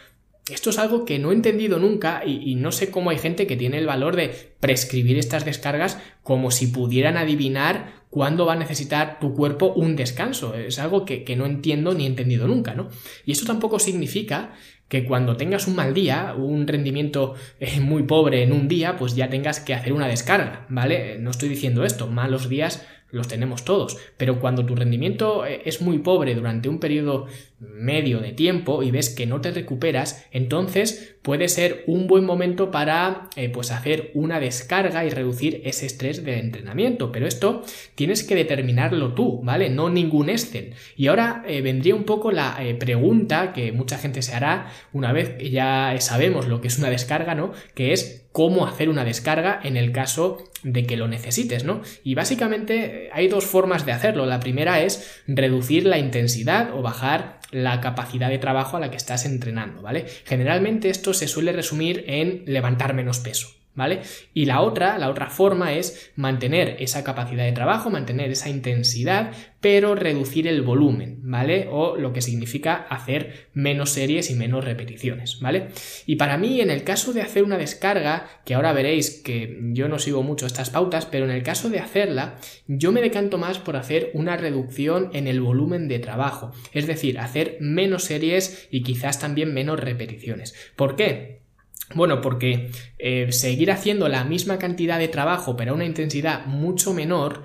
Esto 0.50 0.70
es 0.70 0.78
algo 0.78 1.04
que 1.04 1.20
no 1.20 1.30
he 1.30 1.34
entendido 1.34 1.78
nunca 1.78 2.22
y, 2.26 2.56
no 2.56 2.72
sé 2.72 2.90
cómo 2.90 3.10
hay 3.10 3.18
gente 3.18 3.46
que 3.46 3.56
tiene 3.56 3.78
el 3.78 3.86
valor 3.86 4.16
de 4.16 4.54
prescribir 4.58 5.16
estas 5.16 5.44
descargas 5.44 5.98
como 6.24 6.50
si 6.50 6.66
pudieran 6.66 7.16
adivinar 7.16 8.02
cuándo 8.10 8.44
va 8.44 8.54
a 8.54 8.56
necesitar 8.56 9.20
tu 9.20 9.34
cuerpo 9.34 9.72
un 9.72 9.94
descanso. 9.94 10.54
Es 10.56 10.80
algo 10.80 11.04
que, 11.04 11.24
no 11.36 11.46
entiendo 11.46 11.94
ni 11.94 12.04
he 12.04 12.08
entendido 12.08 12.48
nunca, 12.48 12.74
¿no? 12.74 12.88
Y 13.24 13.30
esto 13.30 13.46
tampoco 13.46 13.78
significa 13.78 14.52
que 14.88 15.04
cuando 15.04 15.36
tengas 15.36 15.68
un 15.68 15.76
mal 15.76 15.94
día, 15.94 16.34
un 16.36 16.66
rendimiento 16.66 17.34
eh, 17.60 17.80
muy 17.80 18.02
pobre 18.02 18.42
en 18.42 18.52
un 18.52 18.66
día, 18.66 18.96
pues 18.96 19.14
ya 19.14 19.30
tengas 19.30 19.60
que 19.60 19.74
hacer 19.74 19.92
una 19.92 20.08
descarga, 20.08 20.66
¿vale? 20.68 21.18
No 21.18 21.30
estoy 21.30 21.48
diciendo 21.50 21.84
esto, 21.84 22.08
malos 22.08 22.48
días 22.48 22.84
los 23.12 23.28
tenemos 23.28 23.64
todos, 23.64 23.98
pero 24.16 24.40
cuando 24.40 24.66
tu 24.66 24.74
rendimiento 24.74 25.46
eh, 25.46 25.62
es 25.66 25.80
muy 25.80 25.98
pobre 25.98 26.34
durante 26.34 26.68
un 26.68 26.80
periodo 26.80 27.26
medio 27.60 28.18
de 28.18 28.32
tiempo 28.32 28.82
y 28.82 28.90
ves 28.90 29.10
que 29.10 29.26
no 29.26 29.40
te 29.40 29.52
recuperas, 29.52 30.26
entonces 30.32 31.14
puede 31.22 31.48
ser 31.48 31.84
un 31.86 32.08
buen 32.08 32.24
momento 32.24 32.72
para 32.72 33.28
eh, 33.36 33.50
pues 33.50 33.70
hacer 33.70 34.10
una 34.14 34.40
descarga 34.40 35.04
y 35.04 35.10
reducir 35.10 35.60
ese 35.64 35.86
estrés 35.86 36.24
del 36.24 36.40
entrenamiento. 36.40 37.12
Pero 37.12 37.28
esto 37.28 37.62
tienes 37.94 38.24
que 38.24 38.34
determinarlo 38.34 39.12
tú, 39.14 39.40
¿vale? 39.44 39.70
No 39.70 39.90
ningún 39.90 40.30
Excel. 40.30 40.74
Y 40.96 41.06
ahora 41.06 41.44
eh, 41.46 41.60
vendría 41.60 41.94
un 41.94 42.04
poco 42.04 42.32
la 42.32 42.58
pregunta 42.80 43.52
que 43.52 43.70
mucha 43.70 43.98
gente 43.98 44.22
se 44.22 44.34
hará 44.34 44.72
una 44.92 45.12
vez 45.12 45.36
que 45.36 45.50
ya 45.50 45.94
sabemos 46.00 46.48
lo 46.48 46.60
que 46.60 46.68
es 46.68 46.78
una 46.78 46.90
descarga, 46.90 47.34
¿no? 47.34 47.52
Que 47.74 47.92
es 47.92 48.26
cómo 48.32 48.66
hacer 48.66 48.88
una 48.88 49.04
descarga 49.04 49.60
en 49.62 49.76
el 49.76 49.92
caso 49.92 50.38
de 50.62 50.86
que 50.86 50.96
lo 50.96 51.08
necesites, 51.08 51.64
¿no? 51.64 51.82
Y 52.04 52.14
básicamente 52.14 53.10
hay 53.12 53.28
dos 53.28 53.46
formas 53.46 53.86
de 53.86 53.92
hacerlo. 53.92 54.26
La 54.26 54.40
primera 54.40 54.80
es 54.82 55.22
reducir 55.26 55.86
la 55.86 55.98
intensidad 55.98 56.74
o 56.74 56.82
bajar 56.82 57.40
la 57.50 57.80
capacidad 57.80 58.30
de 58.30 58.38
trabajo 58.38 58.76
a 58.76 58.80
la 58.80 58.90
que 58.90 58.96
estás 58.96 59.26
entrenando, 59.26 59.82
¿vale? 59.82 60.06
Generalmente 60.24 60.88
esto 60.88 61.14
se 61.14 61.28
suele 61.28 61.52
resumir 61.52 62.04
en 62.06 62.44
levantar 62.46 62.94
menos 62.94 63.20
peso. 63.20 63.61
¿Vale? 63.74 64.00
Y 64.34 64.44
la 64.44 64.60
otra, 64.60 64.98
la 64.98 65.08
otra 65.08 65.30
forma 65.30 65.72
es 65.72 66.12
mantener 66.14 66.76
esa 66.80 67.04
capacidad 67.04 67.44
de 67.44 67.52
trabajo, 67.52 67.88
mantener 67.88 68.30
esa 68.30 68.50
intensidad, 68.50 69.32
pero 69.62 69.94
reducir 69.94 70.46
el 70.48 70.60
volumen, 70.60 71.20
¿vale? 71.22 71.68
O 71.70 71.96
lo 71.96 72.12
que 72.12 72.20
significa 72.20 72.74
hacer 72.74 73.48
menos 73.54 73.90
series 73.90 74.28
y 74.28 74.34
menos 74.34 74.64
repeticiones, 74.64 75.40
¿vale? 75.40 75.68
Y 76.04 76.16
para 76.16 76.36
mí, 76.36 76.60
en 76.60 76.70
el 76.70 76.82
caso 76.82 77.12
de 77.12 77.22
hacer 77.22 77.44
una 77.44 77.56
descarga, 77.56 78.26
que 78.44 78.54
ahora 78.54 78.72
veréis 78.72 79.22
que 79.22 79.58
yo 79.72 79.88
no 79.88 80.00
sigo 80.00 80.24
mucho 80.24 80.46
estas 80.46 80.70
pautas, 80.70 81.06
pero 81.06 81.24
en 81.24 81.30
el 81.30 81.44
caso 81.44 81.70
de 81.70 81.78
hacerla, 81.78 82.38
yo 82.66 82.90
me 82.90 83.00
decanto 83.00 83.38
más 83.38 83.60
por 83.60 83.76
hacer 83.76 84.10
una 84.14 84.36
reducción 84.36 85.10
en 85.12 85.28
el 85.28 85.40
volumen 85.40 85.86
de 85.86 86.00
trabajo, 86.00 86.52
es 86.72 86.88
decir, 86.88 87.20
hacer 87.20 87.56
menos 87.60 88.04
series 88.04 88.68
y 88.70 88.82
quizás 88.82 89.20
también 89.20 89.54
menos 89.54 89.78
repeticiones. 89.78 90.54
¿Por 90.74 90.96
qué? 90.96 91.41
Bueno, 91.94 92.20
porque 92.20 92.70
eh, 92.98 93.30
seguir 93.32 93.70
haciendo 93.70 94.08
la 94.08 94.24
misma 94.24 94.58
cantidad 94.58 94.98
de 94.98 95.08
trabajo 95.08 95.56
pero 95.56 95.72
a 95.72 95.74
una 95.74 95.84
intensidad 95.84 96.46
mucho 96.46 96.94
menor, 96.94 97.44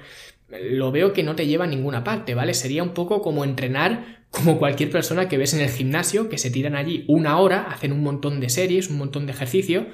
lo 0.50 0.92
veo 0.92 1.14
que 1.14 1.24
no 1.24 1.36
te 1.36 1.48
lleva 1.48 1.66
a 1.66 1.68
ninguna 1.68 2.04
parte, 2.04 2.34
¿vale? 2.34 2.54
Sería 2.54 2.84
un 2.84 2.94
poco 2.94 3.22
como 3.22 3.44
entrenar 3.44 4.26
como 4.30 4.58
cualquier 4.58 4.90
persona 4.90 5.28
que 5.28 5.38
ves 5.38 5.54
en 5.54 5.62
el 5.62 5.70
gimnasio, 5.70 6.30
que 6.30 6.38
se 6.38 6.52
tiran 6.52 6.76
allí 6.76 7.06
una 7.08 7.40
hora, 7.40 7.64
hacen 7.64 7.92
un 7.92 8.04
montón 8.04 8.40
de 8.40 8.50
series, 8.50 8.90
un 8.90 8.98
montón 8.98 9.26
de 9.26 9.32
ejercicio, 9.32 9.88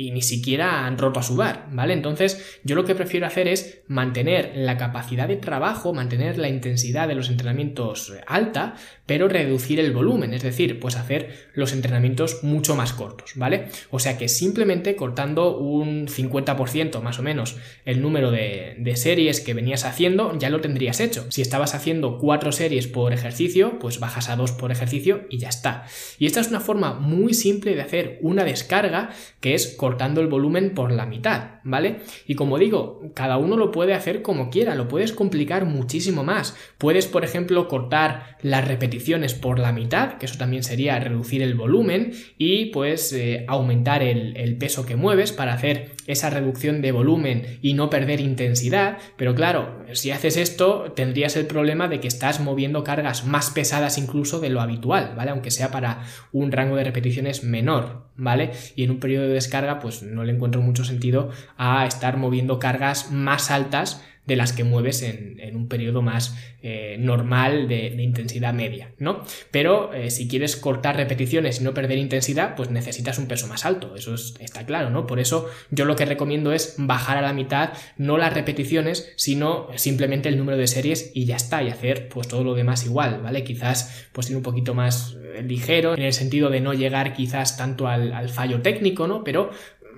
y 0.00 0.12
ni 0.12 0.22
siquiera 0.22 0.86
han 0.86 0.96
roto 0.96 1.20
a 1.20 1.22
sudar, 1.22 1.66
¿vale? 1.72 1.92
Entonces, 1.92 2.58
yo 2.64 2.74
lo 2.74 2.86
que 2.86 2.94
prefiero 2.94 3.26
hacer 3.26 3.48
es 3.48 3.82
mantener 3.86 4.52
la 4.54 4.78
capacidad 4.78 5.28
de 5.28 5.36
trabajo, 5.36 5.92
mantener 5.92 6.38
la 6.38 6.48
intensidad 6.48 7.06
de 7.06 7.14
los 7.14 7.28
entrenamientos 7.28 8.14
alta, 8.26 8.76
pero 9.04 9.28
reducir 9.28 9.78
el 9.78 9.92
volumen, 9.92 10.32
es 10.32 10.42
decir, 10.42 10.80
pues 10.80 10.96
hacer 10.96 11.50
los 11.52 11.74
entrenamientos 11.74 12.42
mucho 12.42 12.76
más 12.76 12.94
cortos, 12.94 13.32
¿vale? 13.34 13.66
O 13.90 13.98
sea 13.98 14.16
que 14.16 14.28
simplemente 14.28 14.96
cortando 14.96 15.58
un 15.58 16.06
50% 16.06 17.02
más 17.02 17.18
o 17.18 17.22
menos 17.22 17.56
el 17.84 18.00
número 18.00 18.30
de, 18.30 18.76
de 18.78 18.96
series 18.96 19.40
que 19.40 19.52
venías 19.52 19.84
haciendo, 19.84 20.38
ya 20.38 20.48
lo 20.48 20.62
tendrías 20.62 21.00
hecho. 21.00 21.26
Si 21.30 21.42
estabas 21.42 21.74
haciendo 21.74 22.16
cuatro 22.16 22.52
series 22.52 22.86
por 22.86 23.12
ejercicio, 23.12 23.78
pues 23.78 24.00
bajas 24.00 24.30
a 24.30 24.36
dos 24.36 24.52
por 24.52 24.72
ejercicio 24.72 25.26
y 25.28 25.38
ya 25.38 25.50
está. 25.50 25.84
Y 26.18 26.24
esta 26.24 26.40
es 26.40 26.48
una 26.48 26.60
forma 26.60 26.94
muy 26.94 27.34
simple 27.34 27.74
de 27.74 27.82
hacer 27.82 28.18
una 28.22 28.44
descarga 28.44 29.10
que 29.40 29.54
es 29.54 29.74
cortar 29.76 29.89
cortando 29.90 30.20
el 30.20 30.28
volumen 30.28 30.72
por 30.72 30.92
la 30.92 31.04
mitad, 31.04 31.54
¿vale? 31.64 31.96
Y 32.24 32.36
como 32.36 32.58
digo, 32.58 33.10
cada 33.12 33.38
uno 33.38 33.56
lo 33.56 33.72
puede 33.72 33.92
hacer 33.92 34.22
como 34.22 34.48
quiera, 34.48 34.76
lo 34.76 34.86
puedes 34.86 35.12
complicar 35.12 35.64
muchísimo 35.64 36.22
más. 36.22 36.56
Puedes, 36.78 37.08
por 37.08 37.24
ejemplo, 37.24 37.66
cortar 37.66 38.36
las 38.40 38.68
repeticiones 38.68 39.34
por 39.34 39.58
la 39.58 39.72
mitad, 39.72 40.12
que 40.18 40.26
eso 40.26 40.38
también 40.38 40.62
sería 40.62 41.00
reducir 41.00 41.42
el 41.42 41.56
volumen, 41.56 42.12
y 42.38 42.66
pues 42.66 43.12
eh, 43.12 43.44
aumentar 43.48 44.04
el, 44.04 44.36
el 44.36 44.56
peso 44.58 44.86
que 44.86 44.94
mueves 44.94 45.32
para 45.32 45.54
hacer 45.54 45.90
esa 46.06 46.30
reducción 46.30 46.82
de 46.82 46.92
volumen 46.92 47.58
y 47.60 47.74
no 47.74 47.90
perder 47.90 48.20
intensidad, 48.20 48.98
pero 49.16 49.34
claro, 49.34 49.84
si 49.92 50.12
haces 50.12 50.36
esto 50.36 50.92
tendrías 50.94 51.36
el 51.36 51.46
problema 51.46 51.88
de 51.88 51.98
que 51.98 52.08
estás 52.08 52.38
moviendo 52.38 52.84
cargas 52.84 53.26
más 53.26 53.50
pesadas 53.50 53.98
incluso 53.98 54.38
de 54.38 54.50
lo 54.50 54.60
habitual, 54.60 55.14
¿vale? 55.16 55.32
Aunque 55.32 55.50
sea 55.50 55.72
para 55.72 56.04
un 56.32 56.52
rango 56.52 56.76
de 56.76 56.84
repeticiones 56.84 57.42
menor, 57.42 58.09
¿vale? 58.20 58.52
Y 58.76 58.84
en 58.84 58.90
un 58.90 59.00
periodo 59.00 59.26
de 59.26 59.34
descarga 59.34 59.80
pues 59.80 60.02
no 60.02 60.22
le 60.24 60.32
encuentro 60.32 60.60
mucho 60.60 60.84
sentido 60.84 61.30
a 61.56 61.86
estar 61.86 62.16
moviendo 62.16 62.58
cargas 62.58 63.10
más 63.10 63.50
altas 63.50 64.02
de 64.30 64.36
las 64.36 64.52
que 64.52 64.62
mueves 64.62 65.02
en, 65.02 65.56
un 65.56 65.66
periodo 65.66 66.02
más 66.02 66.36
eh, 66.62 66.94
normal 67.00 67.66
de, 67.66 67.88
intensidad 68.00 68.54
media, 68.54 68.92
¿no? 68.98 69.24
Pero 69.50 69.92
eh, 69.92 70.12
si 70.12 70.28
quieres 70.28 70.54
cortar 70.54 70.96
repeticiones 70.96 71.60
y 71.60 71.64
no 71.64 71.74
perder 71.74 71.98
intensidad, 71.98 72.54
pues 72.54 72.70
necesitas 72.70 73.18
un 73.18 73.26
peso 73.26 73.48
más 73.48 73.64
alto, 73.64 73.96
eso 73.96 74.14
está 74.14 74.64
claro, 74.64 74.88
¿no? 74.88 75.04
Por 75.08 75.18
eso 75.18 75.50
yo 75.72 75.84
lo 75.84 75.96
que 75.96 76.04
recomiendo 76.04 76.52
es 76.52 76.76
bajar 76.78 77.18
a 77.18 77.22
la 77.22 77.32
mitad 77.32 77.72
no 77.98 78.18
las 78.18 78.32
repeticiones, 78.32 79.12
sino 79.16 79.66
simplemente 79.74 80.28
el 80.28 80.38
número 80.38 80.56
de 80.56 80.68
series 80.68 81.10
y 81.12 81.24
ya 81.24 81.34
está, 81.34 81.64
y 81.64 81.68
hacer 81.70 82.08
pues 82.08 82.28
todo 82.28 82.44
lo 82.44 82.54
demás 82.54 82.86
igual, 82.86 83.22
¿vale? 83.22 83.42
Quizás 83.42 84.06
pues 84.12 84.30
ir 84.30 84.36
un 84.36 84.44
poquito 84.44 84.74
más 84.74 85.16
eh, 85.34 85.42
ligero 85.42 85.94
en 85.94 86.02
el 86.02 86.12
sentido 86.12 86.50
de 86.50 86.60
no 86.60 86.72
llegar 86.72 87.14
quizás 87.14 87.56
tanto 87.56 87.88
al, 87.88 88.12
al 88.12 88.28
fallo 88.28 88.62
técnico, 88.62 89.08
¿no? 89.08 89.24
Pero 89.24 89.50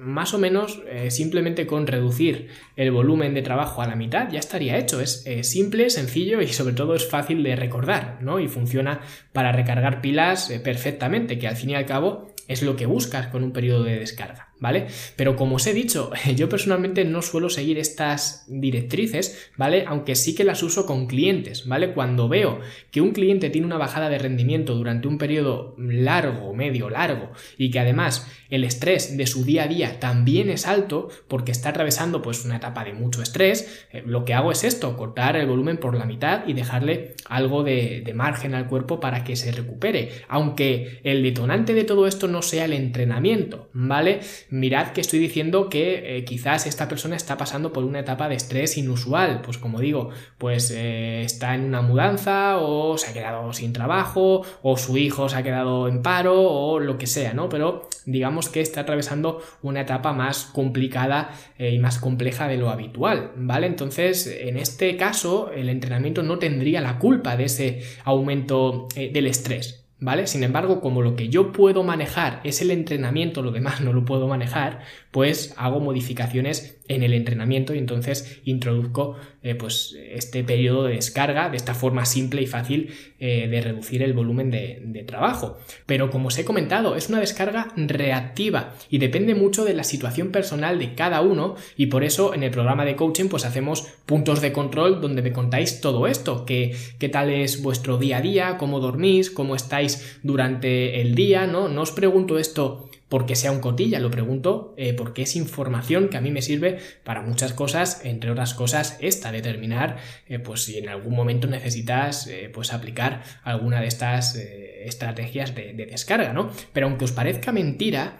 más 0.02 0.34
o 0.34 0.38
menos 0.38 0.82
eh, 0.88 1.10
simplemente 1.10 1.66
con 1.66 1.86
reducir 1.86 2.48
el 2.76 2.90
volumen 2.90 3.34
de 3.34 3.42
trabajo 3.42 3.82
a 3.82 3.86
la 3.86 3.94
mitad 3.94 4.28
ya 4.30 4.40
estaría 4.40 4.78
hecho. 4.78 5.00
Es 5.00 5.24
eh, 5.26 5.44
simple, 5.44 5.90
sencillo 5.90 6.40
y 6.40 6.48
sobre 6.48 6.74
todo 6.74 6.94
es 6.94 7.08
fácil 7.08 7.42
de 7.42 7.56
recordar, 7.56 8.18
¿no? 8.20 8.40
Y 8.40 8.48
funciona 8.48 9.00
para 9.32 9.52
recargar 9.52 10.00
pilas 10.00 10.50
eh, 10.50 10.60
perfectamente, 10.60 11.38
que 11.38 11.48
al 11.48 11.56
fin 11.56 11.70
y 11.70 11.74
al 11.74 11.86
cabo 11.86 12.32
es 12.48 12.62
lo 12.62 12.76
que 12.76 12.86
buscas 12.86 13.28
con 13.28 13.44
un 13.44 13.52
periodo 13.52 13.84
de 13.84 14.00
descarga. 14.00 14.51
¿Vale? 14.62 14.86
Pero 15.16 15.34
como 15.34 15.56
os 15.56 15.66
he 15.66 15.74
dicho, 15.74 16.12
yo 16.36 16.48
personalmente 16.48 17.04
no 17.04 17.20
suelo 17.20 17.50
seguir 17.50 17.78
estas 17.78 18.46
directrices, 18.48 19.50
¿vale? 19.56 19.84
Aunque 19.88 20.14
sí 20.14 20.34
que 20.36 20.44
las 20.44 20.62
uso 20.62 20.86
con 20.86 21.08
clientes, 21.08 21.66
¿vale? 21.66 21.92
Cuando 21.92 22.28
veo 22.28 22.60
que 22.92 23.00
un 23.00 23.10
cliente 23.10 23.50
tiene 23.50 23.66
una 23.66 23.76
bajada 23.76 24.08
de 24.08 24.18
rendimiento 24.18 24.74
durante 24.74 25.08
un 25.08 25.18
periodo 25.18 25.74
largo, 25.76 26.54
medio 26.54 26.88
largo, 26.88 27.32
y 27.58 27.72
que 27.72 27.80
además 27.80 28.26
el 28.50 28.62
estrés 28.62 29.16
de 29.16 29.26
su 29.26 29.44
día 29.44 29.64
a 29.64 29.66
día 29.68 29.98
también 29.98 30.48
es 30.48 30.68
alto, 30.68 31.08
porque 31.26 31.50
está 31.50 31.70
atravesando 31.70 32.22
pues 32.22 32.44
una 32.44 32.58
etapa 32.58 32.84
de 32.84 32.92
mucho 32.92 33.20
estrés, 33.20 33.86
eh, 33.90 34.04
lo 34.06 34.24
que 34.24 34.34
hago 34.34 34.52
es 34.52 34.62
esto, 34.62 34.96
cortar 34.96 35.34
el 35.36 35.48
volumen 35.48 35.78
por 35.78 35.96
la 35.96 36.04
mitad 36.04 36.46
y 36.46 36.52
dejarle 36.52 37.16
algo 37.28 37.64
de, 37.64 38.02
de 38.04 38.14
margen 38.14 38.54
al 38.54 38.68
cuerpo 38.68 39.00
para 39.00 39.24
que 39.24 39.34
se 39.34 39.50
recupere. 39.50 40.10
Aunque 40.28 41.00
el 41.02 41.24
detonante 41.24 41.74
de 41.74 41.82
todo 41.82 42.06
esto 42.06 42.28
no 42.28 42.42
sea 42.42 42.66
el 42.66 42.74
entrenamiento, 42.74 43.68
¿vale? 43.72 44.20
Mirad 44.52 44.88
que 44.88 45.00
estoy 45.00 45.18
diciendo 45.18 45.70
que 45.70 46.18
eh, 46.18 46.24
quizás 46.24 46.66
esta 46.66 46.86
persona 46.86 47.16
está 47.16 47.38
pasando 47.38 47.72
por 47.72 47.84
una 47.84 48.00
etapa 48.00 48.28
de 48.28 48.34
estrés 48.34 48.76
inusual, 48.76 49.40
pues 49.40 49.56
como 49.56 49.80
digo, 49.80 50.10
pues 50.36 50.70
eh, 50.70 51.22
está 51.22 51.54
en 51.54 51.64
una 51.64 51.80
mudanza 51.80 52.58
o 52.58 52.98
se 52.98 53.10
ha 53.10 53.14
quedado 53.14 53.54
sin 53.54 53.72
trabajo 53.72 54.42
o 54.62 54.76
su 54.76 54.98
hijo 54.98 55.30
se 55.30 55.36
ha 55.36 55.42
quedado 55.42 55.88
en 55.88 56.02
paro 56.02 56.38
o 56.38 56.78
lo 56.80 56.98
que 56.98 57.06
sea, 57.06 57.32
¿no? 57.32 57.48
Pero 57.48 57.88
digamos 58.04 58.50
que 58.50 58.60
está 58.60 58.82
atravesando 58.82 59.40
una 59.62 59.80
etapa 59.80 60.12
más 60.12 60.44
complicada 60.44 61.30
eh, 61.58 61.70
y 61.70 61.78
más 61.78 61.98
compleja 61.98 62.46
de 62.46 62.58
lo 62.58 62.68
habitual, 62.68 63.32
¿vale? 63.36 63.66
Entonces, 63.66 64.26
en 64.26 64.58
este 64.58 64.98
caso, 64.98 65.50
el 65.50 65.70
entrenamiento 65.70 66.22
no 66.22 66.38
tendría 66.38 66.82
la 66.82 66.98
culpa 66.98 67.38
de 67.38 67.44
ese 67.44 67.82
aumento 68.04 68.86
del 68.94 69.26
estrés, 69.26 69.81
¿vale? 70.02 70.26
Sin 70.26 70.42
embargo, 70.42 70.80
como 70.80 71.00
lo 71.00 71.14
que 71.14 71.28
yo 71.28 71.52
puedo 71.52 71.84
manejar 71.84 72.40
es 72.42 72.60
el 72.60 72.72
entrenamiento, 72.72 73.40
lo 73.40 73.52
demás 73.52 73.80
no 73.80 73.92
lo 73.92 74.04
puedo 74.04 74.26
manejar, 74.26 74.80
pues 75.12 75.52
hago 75.58 75.78
modificaciones 75.78 76.78
en 76.88 77.02
el 77.02 77.12
entrenamiento 77.12 77.74
y 77.74 77.78
entonces 77.78 78.40
introduzco 78.44 79.16
eh, 79.42 79.54
pues 79.54 79.94
este 80.10 80.42
periodo 80.42 80.84
de 80.84 80.94
descarga 80.94 81.50
de 81.50 81.56
esta 81.56 81.74
forma 81.74 82.06
simple 82.06 82.42
y 82.42 82.46
fácil 82.46 82.94
eh, 83.20 83.46
de 83.46 83.60
reducir 83.60 84.02
el 84.02 84.14
volumen 84.14 84.50
de, 84.50 85.04
trabajo. 85.06 85.58
Pero 85.84 86.10
como 86.10 86.28
os 86.28 86.38
he 86.38 86.44
comentado, 86.44 86.96
es 86.96 87.08
una 87.08 87.20
descarga 87.20 87.72
reactiva 87.76 88.74
y 88.88 88.98
depende 88.98 89.34
mucho 89.34 89.64
de 89.64 89.74
la 89.74 89.84
situación 89.84 90.30
personal 90.30 90.78
de 90.78 90.94
cada 90.94 91.20
uno 91.20 91.56
y 91.76 91.86
por 91.86 92.04
eso 92.04 92.34
en 92.34 92.44
el 92.44 92.50
programa 92.50 92.84
de 92.84 92.96
coaching 92.96 93.28
pues 93.28 93.44
hacemos 93.44 93.88
puntos 94.06 94.40
de 94.40 94.52
control 94.52 95.00
donde 95.00 95.22
me 95.22 95.32
contáis 95.32 95.80
todo 95.80 96.06
esto, 96.06 96.46
que, 96.46 96.74
qué 96.98 97.08
tal 97.08 97.30
es 97.30 97.62
vuestro 97.62 97.98
día 97.98 98.18
a 98.18 98.22
día, 98.22 98.58
cómo 98.58 98.80
dormís, 98.80 99.30
cómo 99.30 99.56
estáis 99.56 100.18
durante 100.22 101.00
el 101.00 101.14
día, 101.16 101.46
¿no? 101.46 101.68
No 101.68 101.82
os 101.82 101.90
pregunto 101.90 102.38
esto 102.38 102.88
porque 103.12 103.36
sea 103.36 103.52
un 103.52 103.60
cotilla, 103.60 104.00
lo 104.00 104.10
pregunto 104.10 104.72
eh, 104.78 104.94
porque 104.94 105.20
es 105.20 105.36
información 105.36 106.08
que 106.08 106.16
a 106.16 106.22
mí 106.22 106.30
me 106.30 106.40
sirve 106.40 106.78
para 107.04 107.20
muchas 107.20 107.52
cosas, 107.52 108.00
entre 108.04 108.30
otras 108.30 108.54
cosas 108.54 108.96
esta, 109.00 109.30
determinar 109.30 109.98
eh, 110.28 110.38
pues 110.38 110.64
si 110.64 110.78
en 110.78 110.88
algún 110.88 111.14
momento 111.14 111.46
necesitas 111.46 112.26
eh, 112.26 112.50
pues 112.50 112.72
aplicar 112.72 113.22
alguna 113.44 113.82
de 113.82 113.88
estas 113.88 114.36
estrategias 114.36 115.54
de, 115.54 115.74
de 115.74 115.84
descarga, 115.84 116.32
¿no? 116.32 116.50
Pero 116.72 116.86
aunque 116.86 117.04
os 117.04 117.12
parezca 117.12 117.52
mentira, 117.52 118.18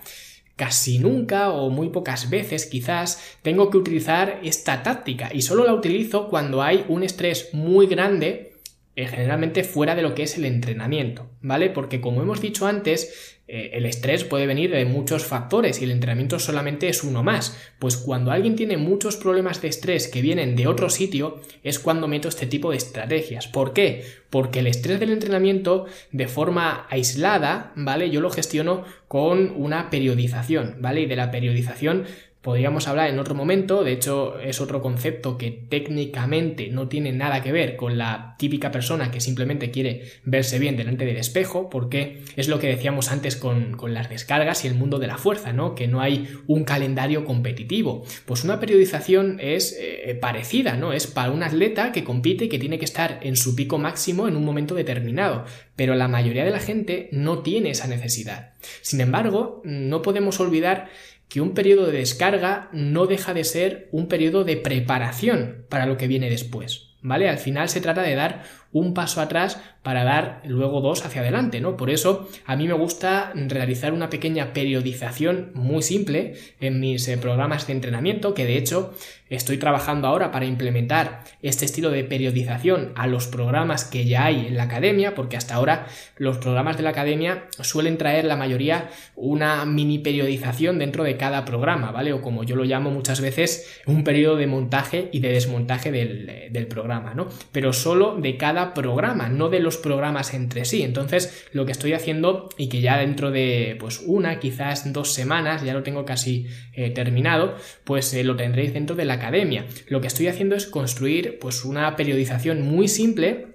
casi 0.56 0.98
nunca 0.98 1.52
o 1.52 1.70
muy 1.70 1.88
pocas 1.88 2.28
veces 2.28 2.66
quizás 2.66 3.38
tengo 3.40 3.70
que 3.70 3.78
utilizar 3.78 4.40
esta 4.42 4.82
táctica 4.82 5.30
y 5.32 5.40
solo 5.40 5.64
la 5.64 5.72
utilizo 5.72 6.28
cuando 6.28 6.62
hay 6.62 6.84
un 6.88 7.02
estrés 7.02 7.48
muy 7.54 7.86
grande 7.86 8.51
generalmente 8.96 9.64
fuera 9.64 9.94
de 9.94 10.02
lo 10.02 10.14
que 10.14 10.24
es 10.24 10.36
el 10.36 10.44
entrenamiento, 10.44 11.30
¿vale? 11.40 11.70
Porque 11.70 12.00
como 12.00 12.22
hemos 12.22 12.42
dicho 12.42 12.66
antes, 12.66 13.38
eh, 13.48 13.70
el 13.74 13.86
estrés 13.86 14.24
puede 14.24 14.46
venir 14.46 14.70
de 14.70 14.84
muchos 14.84 15.24
factores 15.24 15.80
y 15.80 15.84
el 15.84 15.90
entrenamiento 15.90 16.38
solamente 16.38 16.88
es 16.88 17.02
uno 17.02 17.22
más. 17.22 17.56
Pues 17.78 17.96
cuando 17.96 18.30
alguien 18.30 18.54
tiene 18.54 18.76
muchos 18.76 19.16
problemas 19.16 19.60
de 19.60 19.68
estrés 19.68 20.08
que 20.08 20.22
vienen 20.22 20.56
de 20.56 20.66
otro 20.66 20.90
sitio, 20.90 21.40
es 21.62 21.78
cuando 21.78 22.06
meto 22.06 22.28
este 22.28 22.46
tipo 22.46 22.70
de 22.70 22.76
estrategias. 22.76 23.48
¿Por 23.48 23.72
qué? 23.72 24.04
Porque 24.30 24.60
el 24.60 24.66
estrés 24.66 25.00
del 25.00 25.12
entrenamiento, 25.12 25.86
de 26.12 26.28
forma 26.28 26.86
aislada, 26.88 27.72
¿vale? 27.76 28.10
Yo 28.10 28.20
lo 28.20 28.30
gestiono 28.30 28.84
con 29.08 29.52
una 29.56 29.90
periodización, 29.90 30.76
¿vale? 30.80 31.02
Y 31.02 31.06
de 31.06 31.16
la 31.16 31.30
periodización 31.30 32.04
podríamos 32.42 32.88
hablar 32.88 33.08
en 33.08 33.20
otro 33.20 33.36
momento, 33.36 33.84
de 33.84 33.92
hecho 33.92 34.38
es 34.40 34.60
otro 34.60 34.82
concepto 34.82 35.38
que 35.38 35.50
técnicamente 35.50 36.68
no 36.68 36.88
tiene 36.88 37.12
nada 37.12 37.40
que 37.40 37.52
ver 37.52 37.76
con 37.76 37.98
la 37.98 38.34
típica 38.36 38.72
persona 38.72 39.12
que 39.12 39.20
simplemente 39.20 39.70
quiere 39.70 40.02
verse 40.24 40.58
bien 40.58 40.76
delante 40.76 41.04
del 41.04 41.16
espejo, 41.16 41.70
porque 41.70 42.22
es 42.36 42.48
lo 42.48 42.58
que 42.58 42.66
decíamos 42.66 43.12
antes 43.12 43.36
con, 43.36 43.76
las 43.92 44.10
descargas 44.10 44.64
y 44.64 44.68
el 44.68 44.74
mundo 44.74 44.98
de 44.98 45.06
la 45.06 45.18
fuerza, 45.18 45.52
¿no? 45.52 45.74
Que 45.74 45.86
no 45.86 46.00
hay 46.00 46.28
un 46.46 46.64
calendario 46.64 47.24
competitivo. 47.24 48.04
Pues 48.26 48.42
una 48.42 48.58
periodización 48.58 49.38
es 49.40 49.76
eh, 49.78 50.16
parecida, 50.20 50.76
¿no? 50.76 50.92
Es 50.92 51.06
para 51.06 51.30
un 51.30 51.42
atleta 51.42 51.92
que 51.92 52.04
compite 52.04 52.46
y 52.46 52.48
que 52.48 52.58
tiene 52.58 52.78
que 52.78 52.84
estar 52.84 53.20
en 53.22 53.36
su 53.36 53.54
pico 53.54 53.78
máximo 53.78 54.26
en 54.26 54.36
un 54.36 54.44
momento 54.44 54.74
determinado, 54.74 55.44
pero 55.76 55.94
la 55.94 56.08
mayoría 56.08 56.44
de 56.44 56.50
la 56.50 56.58
gente 56.58 57.08
no 57.12 57.40
tiene 57.40 57.70
esa 57.70 57.86
necesidad. 57.86 58.52
Sin 58.80 59.00
embargo, 59.00 59.60
no 59.64 60.02
podemos 60.02 60.40
olvidar 60.40 60.88
que 61.32 61.40
un 61.40 61.54
periodo 61.54 61.86
de 61.86 61.92
descarga 61.92 62.68
no 62.72 63.06
deja 63.06 63.32
de 63.32 63.44
ser 63.44 63.88
un 63.90 64.06
periodo 64.06 64.44
de 64.44 64.58
preparación 64.58 65.64
para 65.70 65.86
lo 65.86 65.96
que 65.96 66.06
viene 66.06 66.28
después. 66.28 66.90
¿Vale? 67.00 67.30
Al 67.30 67.38
final 67.38 67.70
se 67.70 67.80
trata 67.80 68.02
de 68.02 68.14
dar 68.14 68.44
un 68.72 68.94
paso 68.94 69.20
atrás 69.20 69.58
para 69.82 70.04
dar 70.04 70.40
luego 70.46 70.80
dos 70.80 71.04
hacia 71.04 71.22
adelante, 71.22 71.60
¿no? 71.60 71.76
Por 71.76 71.90
eso 71.90 72.28
a 72.46 72.56
mí 72.56 72.68
me 72.68 72.74
gusta 72.74 73.32
realizar 73.34 73.92
una 73.92 74.10
pequeña 74.10 74.52
periodización 74.52 75.50
muy 75.54 75.82
simple 75.82 76.34
en 76.60 76.80
mis 76.80 77.06
eh, 77.08 77.18
programas 77.18 77.66
de 77.66 77.72
entrenamiento, 77.72 78.32
que 78.32 78.46
de 78.46 78.56
hecho 78.56 78.94
estoy 79.28 79.56
trabajando 79.56 80.08
ahora 80.08 80.30
para 80.30 80.44
implementar 80.44 81.24
este 81.40 81.64
estilo 81.64 81.90
de 81.90 82.04
periodización 82.04 82.92
a 82.94 83.06
los 83.06 83.26
programas 83.26 83.84
que 83.84 84.04
ya 84.04 84.26
hay 84.26 84.46
en 84.46 84.56
la 84.56 84.64
academia, 84.64 85.14
porque 85.14 85.36
hasta 85.36 85.54
ahora 85.54 85.86
los 86.16 86.38
programas 86.38 86.76
de 86.76 86.82
la 86.82 86.90
academia 86.90 87.46
suelen 87.60 87.98
traer 87.98 88.24
la 88.24 88.36
mayoría 88.36 88.90
una 89.16 89.64
mini 89.64 89.98
periodización 89.98 90.78
dentro 90.78 91.02
de 91.02 91.16
cada 91.16 91.44
programa, 91.44 91.90
¿vale? 91.90 92.12
O 92.12 92.20
como 92.20 92.44
yo 92.44 92.56
lo 92.56 92.64
llamo 92.64 92.90
muchas 92.90 93.20
veces, 93.20 93.80
un 93.86 94.04
periodo 94.04 94.36
de 94.36 94.46
montaje 94.46 95.08
y 95.12 95.20
de 95.20 95.32
desmontaje 95.32 95.90
del, 95.90 96.50
del 96.50 96.66
programa, 96.66 97.14
¿no? 97.14 97.28
Pero 97.52 97.72
solo 97.72 98.16
de 98.16 98.36
cada 98.36 98.61
programa, 98.74 99.28
no 99.28 99.48
de 99.48 99.60
los 99.60 99.76
programas 99.76 100.34
entre 100.34 100.64
sí. 100.64 100.82
Entonces, 100.82 101.46
lo 101.52 101.66
que 101.66 101.72
estoy 101.72 101.92
haciendo 101.92 102.48
y 102.56 102.68
que 102.68 102.80
ya 102.80 102.98
dentro 102.98 103.30
de 103.30 103.76
pues 103.78 104.02
una, 104.06 104.38
quizás 104.38 104.92
dos 104.92 105.12
semanas, 105.12 105.62
ya 105.62 105.74
lo 105.74 105.82
tengo 105.82 106.04
casi 106.04 106.46
eh, 106.74 106.90
terminado, 106.90 107.56
pues 107.84 108.14
eh, 108.14 108.24
lo 108.24 108.36
tendréis 108.36 108.72
dentro 108.72 108.96
de 108.96 109.04
la 109.04 109.14
academia. 109.14 109.66
Lo 109.88 110.00
que 110.00 110.06
estoy 110.06 110.28
haciendo 110.28 110.56
es 110.56 110.66
construir 110.66 111.38
pues 111.38 111.64
una 111.64 111.96
periodización 111.96 112.62
muy 112.62 112.88
simple 112.88 113.52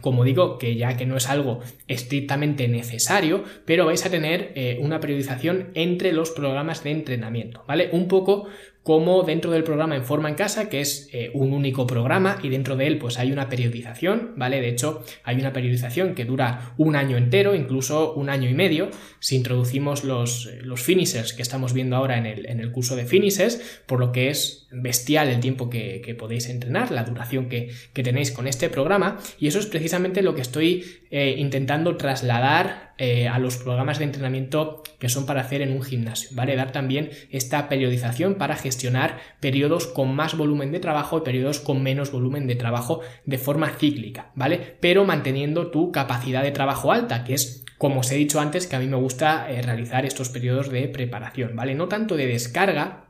como 0.00 0.24
digo, 0.24 0.58
que 0.58 0.76
ya 0.76 0.96
que 0.96 1.06
no 1.06 1.16
es 1.16 1.28
algo 1.28 1.60
estrictamente 1.88 2.68
necesario, 2.68 3.44
pero 3.64 3.86
vais 3.86 4.04
a 4.04 4.10
tener 4.10 4.52
eh, 4.54 4.78
una 4.80 5.00
periodización 5.00 5.70
entre 5.74 6.12
los 6.12 6.30
programas 6.30 6.84
de 6.84 6.90
entrenamiento, 6.90 7.64
¿vale? 7.66 7.88
Un 7.92 8.08
poco 8.08 8.46
como 8.86 9.24
dentro 9.24 9.50
del 9.50 9.64
programa 9.64 9.96
en 9.96 10.04
forma 10.04 10.28
en 10.28 10.36
casa, 10.36 10.68
que 10.68 10.80
es 10.80 11.08
eh, 11.12 11.32
un 11.34 11.52
único 11.52 11.88
programa 11.88 12.38
y 12.40 12.50
dentro 12.50 12.76
de 12.76 12.86
él 12.86 12.98
pues 12.98 13.18
hay 13.18 13.32
una 13.32 13.48
periodización, 13.48 14.34
¿vale? 14.36 14.60
De 14.60 14.68
hecho, 14.68 15.02
hay 15.24 15.40
una 15.40 15.52
periodización 15.52 16.14
que 16.14 16.24
dura 16.24 16.72
un 16.76 16.94
año 16.94 17.16
entero, 17.16 17.56
incluso 17.56 18.14
un 18.14 18.30
año 18.30 18.48
y 18.48 18.54
medio, 18.54 18.88
si 19.18 19.34
introducimos 19.34 20.04
los, 20.04 20.46
eh, 20.46 20.60
los 20.62 20.84
finishers 20.84 21.32
que 21.32 21.42
estamos 21.42 21.72
viendo 21.72 21.96
ahora 21.96 22.16
en 22.16 22.26
el, 22.26 22.46
en 22.46 22.60
el, 22.60 22.70
curso 22.70 22.94
de 22.94 23.06
finishes, 23.06 23.82
por 23.86 23.98
lo 23.98 24.12
que 24.12 24.30
es 24.30 24.68
bestial 24.70 25.30
el 25.30 25.40
tiempo 25.40 25.68
que, 25.68 26.14
podéis 26.16 26.48
entrenar, 26.48 26.92
la 26.92 27.02
duración 27.02 27.48
que, 27.48 27.72
tenéis 27.92 28.30
con 28.30 28.46
este 28.46 28.68
programa, 28.68 29.18
y 29.40 29.48
eso 29.48 29.58
es 29.58 29.66
precisamente 29.66 30.22
lo 30.22 30.36
que 30.36 30.42
estoy 30.42 30.84
eh, 31.10 31.34
intentando 31.38 31.96
trasladar 31.96 32.94
a 32.98 33.38
los 33.38 33.56
programas 33.56 33.98
de 33.98 34.04
entrenamiento 34.04 34.82
que 34.98 35.08
son 35.08 35.26
para 35.26 35.42
hacer 35.42 35.60
en 35.60 35.72
un 35.72 35.82
gimnasio, 35.82 36.30
¿vale? 36.32 36.56
Dar 36.56 36.72
también 36.72 37.10
esta 37.30 37.68
periodización 37.68 38.36
para 38.36 38.56
gestionar 38.56 38.76
gestionar 38.76 39.18
periodos 39.40 39.86
con 39.86 40.14
más 40.14 40.36
volumen 40.36 40.70
de 40.70 40.80
trabajo 40.80 41.18
y 41.18 41.20
periodos 41.22 41.60
con 41.60 41.82
menos 41.82 42.12
volumen 42.12 42.46
de 42.46 42.56
trabajo 42.56 43.00
de 43.24 43.38
forma 43.38 43.70
cíclica, 43.70 44.30
¿vale? 44.34 44.76
Pero 44.80 45.04
manteniendo 45.04 45.70
tu 45.70 45.92
capacidad 45.92 46.42
de 46.42 46.50
trabajo 46.50 46.92
alta, 46.92 47.24
que 47.24 47.34
es 47.34 47.64
como 47.78 48.00
os 48.00 48.10
he 48.10 48.16
dicho 48.16 48.40
antes, 48.40 48.66
que 48.66 48.76
a 48.76 48.78
mí 48.78 48.86
me 48.86 48.96
gusta 48.96 49.50
eh, 49.50 49.62
realizar 49.62 50.04
estos 50.04 50.28
periodos 50.28 50.70
de 50.70 50.88
preparación, 50.88 51.56
¿vale? 51.56 51.74
No 51.74 51.88
tanto 51.88 52.16
de 52.16 52.26
descarga, 52.26 53.06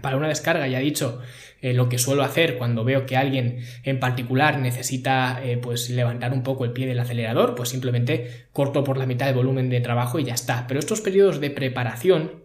para 0.00 0.16
una 0.16 0.28
descarga 0.28 0.66
ya 0.66 0.80
he 0.80 0.84
dicho 0.84 1.20
eh, 1.66 1.74
lo 1.74 1.88
que 1.88 1.98
suelo 1.98 2.22
hacer 2.22 2.58
cuando 2.58 2.84
veo 2.84 3.06
que 3.06 3.16
alguien 3.16 3.58
en 3.82 3.98
particular 3.98 4.60
necesita 4.60 5.40
eh, 5.42 5.56
pues 5.56 5.90
levantar 5.90 6.32
un 6.32 6.44
poco 6.44 6.64
el 6.64 6.70
pie 6.70 6.86
del 6.86 7.00
acelerador, 7.00 7.56
pues 7.56 7.70
simplemente 7.70 8.46
corto 8.52 8.84
por 8.84 8.98
la 8.98 9.04
mitad 9.04 9.28
el 9.28 9.34
volumen 9.34 9.68
de 9.68 9.80
trabajo 9.80 10.20
y 10.20 10.24
ya 10.24 10.34
está. 10.34 10.68
Pero 10.68 10.78
estos 10.78 11.00
periodos 11.00 11.40
de 11.40 11.50
preparación 11.50 12.44